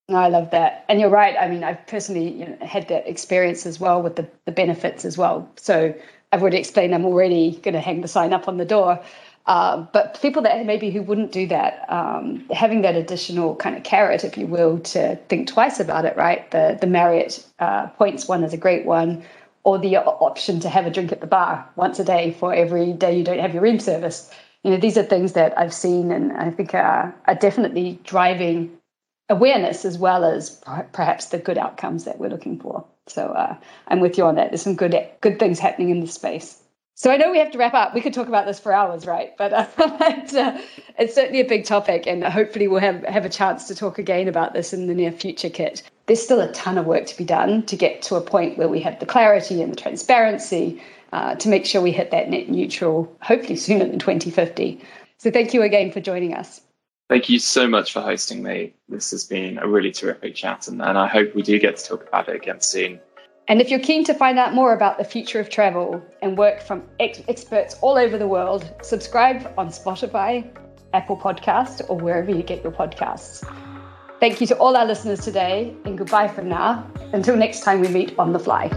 I 0.09 0.29
love 0.29 0.51
that, 0.51 0.85
and 0.87 0.99
you're 0.99 1.09
right. 1.09 1.35
I 1.39 1.49
mean, 1.49 1.63
I've 1.63 1.85
personally 1.87 2.31
you 2.31 2.45
know, 2.45 2.57
had 2.61 2.87
that 2.89 3.07
experience 3.07 3.65
as 3.65 3.79
well 3.79 4.03
with 4.03 4.17
the, 4.17 4.27
the 4.45 4.51
benefits 4.51 5.03
as 5.03 5.17
well. 5.17 5.49
So 5.55 5.95
I've 6.31 6.41
already 6.41 6.57
explained 6.57 6.93
I'm 6.93 7.05
already 7.05 7.59
going 7.63 7.73
to 7.73 7.79
hang 7.79 8.01
the 8.01 8.07
sign 8.07 8.31
up 8.31 8.47
on 8.47 8.57
the 8.57 8.65
door. 8.65 9.01
Uh, 9.47 9.85
but 9.93 10.19
people 10.21 10.41
that 10.41 10.65
maybe 10.65 10.89
who 10.89 11.01
wouldn't 11.03 11.31
do 11.31 11.47
that, 11.47 11.85
um, 11.89 12.45
having 12.51 12.81
that 12.81 12.95
additional 12.95 13.55
kind 13.55 13.77
of 13.77 13.83
carrot, 13.83 14.23
if 14.23 14.37
you 14.37 14.47
will, 14.47 14.79
to 14.79 15.15
think 15.29 15.47
twice 15.47 15.79
about 15.79 16.05
it, 16.05 16.17
right? 16.17 16.49
The 16.51 16.77
the 16.81 16.87
Marriott 16.87 17.45
uh, 17.59 17.87
points 17.89 18.27
one 18.27 18.43
is 18.43 18.53
a 18.53 18.57
great 18.57 18.85
one, 18.85 19.23
or 19.63 19.77
the 19.79 19.97
option 19.97 20.59
to 20.61 20.69
have 20.69 20.87
a 20.87 20.91
drink 20.91 21.11
at 21.11 21.21
the 21.21 21.27
bar 21.27 21.67
once 21.75 21.99
a 21.99 22.05
day 22.05 22.31
for 22.39 22.53
every 22.53 22.93
day 22.93 23.17
you 23.17 23.23
don't 23.23 23.39
have 23.39 23.53
your 23.53 23.63
room 23.63 23.79
service. 23.79 24.31
You 24.63 24.71
know, 24.71 24.77
these 24.77 24.97
are 24.97 25.03
things 25.03 25.33
that 25.33 25.57
I've 25.59 25.73
seen 25.73 26.11
and 26.11 26.33
I 26.33 26.49
think 26.51 26.73
are, 26.73 27.13
are 27.27 27.35
definitely 27.35 27.99
driving 28.03 28.71
awareness 29.29 29.85
as 29.85 29.97
well 29.97 30.23
as 30.25 30.61
perhaps 30.93 31.27
the 31.27 31.39
good 31.39 31.57
outcomes 31.57 32.05
that 32.05 32.19
we're 32.19 32.29
looking 32.29 32.59
for. 32.59 32.85
So 33.07 33.27
uh, 33.27 33.57
I'm 33.87 33.99
with 34.01 34.17
you 34.17 34.25
on 34.25 34.35
that. 34.35 34.51
There's 34.51 34.63
some 34.63 34.75
good 34.75 34.95
good 35.21 35.39
things 35.39 35.59
happening 35.59 35.89
in 35.91 36.01
the 36.01 36.07
space. 36.07 36.61
So 36.97 37.11
I 37.11 37.17
know 37.17 37.29
we 37.29 37.39
have 37.39 37.51
to 37.51 37.57
wrap 37.57 37.73
up. 37.73 37.93
We 37.93 37.99
could 37.99 38.13
talk 38.13 38.29
about 38.29 38.45
this 38.45 38.57
for 38.57 38.71
hours, 38.71 39.05
right? 39.05 39.35
But, 39.37 39.51
uh, 39.51 39.67
but 39.77 40.33
uh, 40.33 40.57
it's 40.97 41.13
certainly 41.13 41.41
a 41.41 41.45
big 41.45 41.65
topic, 41.65 42.07
and 42.07 42.23
hopefully 42.23 42.69
we'll 42.69 42.79
have, 42.79 43.03
have 43.03 43.25
a 43.25 43.29
chance 43.29 43.67
to 43.67 43.75
talk 43.75 43.99
again 43.99 44.29
about 44.29 44.53
this 44.53 44.71
in 44.71 44.87
the 44.87 44.95
near 44.95 45.11
future, 45.11 45.49
Kit. 45.49 45.83
There's 46.05 46.23
still 46.23 46.39
a 46.39 46.51
ton 46.53 46.77
of 46.77 46.85
work 46.85 47.05
to 47.07 47.17
be 47.17 47.25
done 47.25 47.65
to 47.65 47.75
get 47.75 48.01
to 48.03 48.15
a 48.15 48.21
point 48.21 48.57
where 48.57 48.69
we 48.69 48.79
have 48.79 48.99
the 48.99 49.05
clarity 49.05 49.61
and 49.61 49.73
the 49.73 49.75
transparency 49.75 50.81
uh, 51.11 51.35
to 51.35 51.49
make 51.49 51.65
sure 51.65 51.81
we 51.81 51.91
hit 51.91 52.11
that 52.11 52.29
net 52.29 52.47
neutral, 52.47 53.13
hopefully 53.21 53.57
sooner 53.57 53.85
than 53.85 53.99
2050. 53.99 54.81
So 55.17 55.31
thank 55.31 55.53
you 55.53 55.63
again 55.63 55.91
for 55.91 55.99
joining 55.99 56.33
us. 56.33 56.61
Thank 57.09 57.27
you 57.27 57.39
so 57.39 57.67
much 57.67 57.91
for 57.91 58.01
hosting 58.01 58.41
me. 58.41 58.73
This 58.87 59.11
has 59.11 59.25
been 59.25 59.57
a 59.57 59.67
really 59.67 59.91
terrific 59.91 60.35
chat, 60.35 60.67
and, 60.69 60.81
and 60.81 60.97
I 60.97 61.07
hope 61.07 61.35
we 61.35 61.41
do 61.41 61.59
get 61.59 61.75
to 61.75 61.85
talk 61.85 62.07
about 62.07 62.29
it 62.29 62.37
again 62.37 62.61
soon. 62.61 63.01
And 63.47 63.61
if 63.61 63.69
you're 63.69 63.79
keen 63.79 64.03
to 64.05 64.13
find 64.13 64.39
out 64.39 64.53
more 64.53 64.73
about 64.73 64.97
the 64.97 65.03
future 65.03 65.39
of 65.39 65.49
travel 65.49 66.01
and 66.21 66.37
work 66.37 66.61
from 66.61 66.83
ex- 66.99 67.21
experts 67.27 67.75
all 67.81 67.97
over 67.97 68.17
the 68.17 68.27
world, 68.27 68.73
subscribe 68.81 69.53
on 69.57 69.67
Spotify, 69.67 70.49
Apple 70.93 71.17
Podcast, 71.17 71.87
or 71.87 71.97
wherever 71.97 72.31
you 72.31 72.41
get 72.41 72.63
your 72.63 72.71
podcasts. 72.71 73.47
Thank 74.19 74.41
you 74.41 74.47
to 74.47 74.57
all 74.57 74.75
our 74.75 74.85
listeners 74.85 75.19
today, 75.19 75.75
and 75.85 75.97
goodbye 75.97 76.29
for 76.29 76.41
now. 76.41 76.89
Until 77.13 77.35
next 77.35 77.61
time 77.61 77.81
we 77.81 77.87
meet 77.89 78.17
on 78.17 78.33
the 78.33 78.39
fly. 78.39 78.71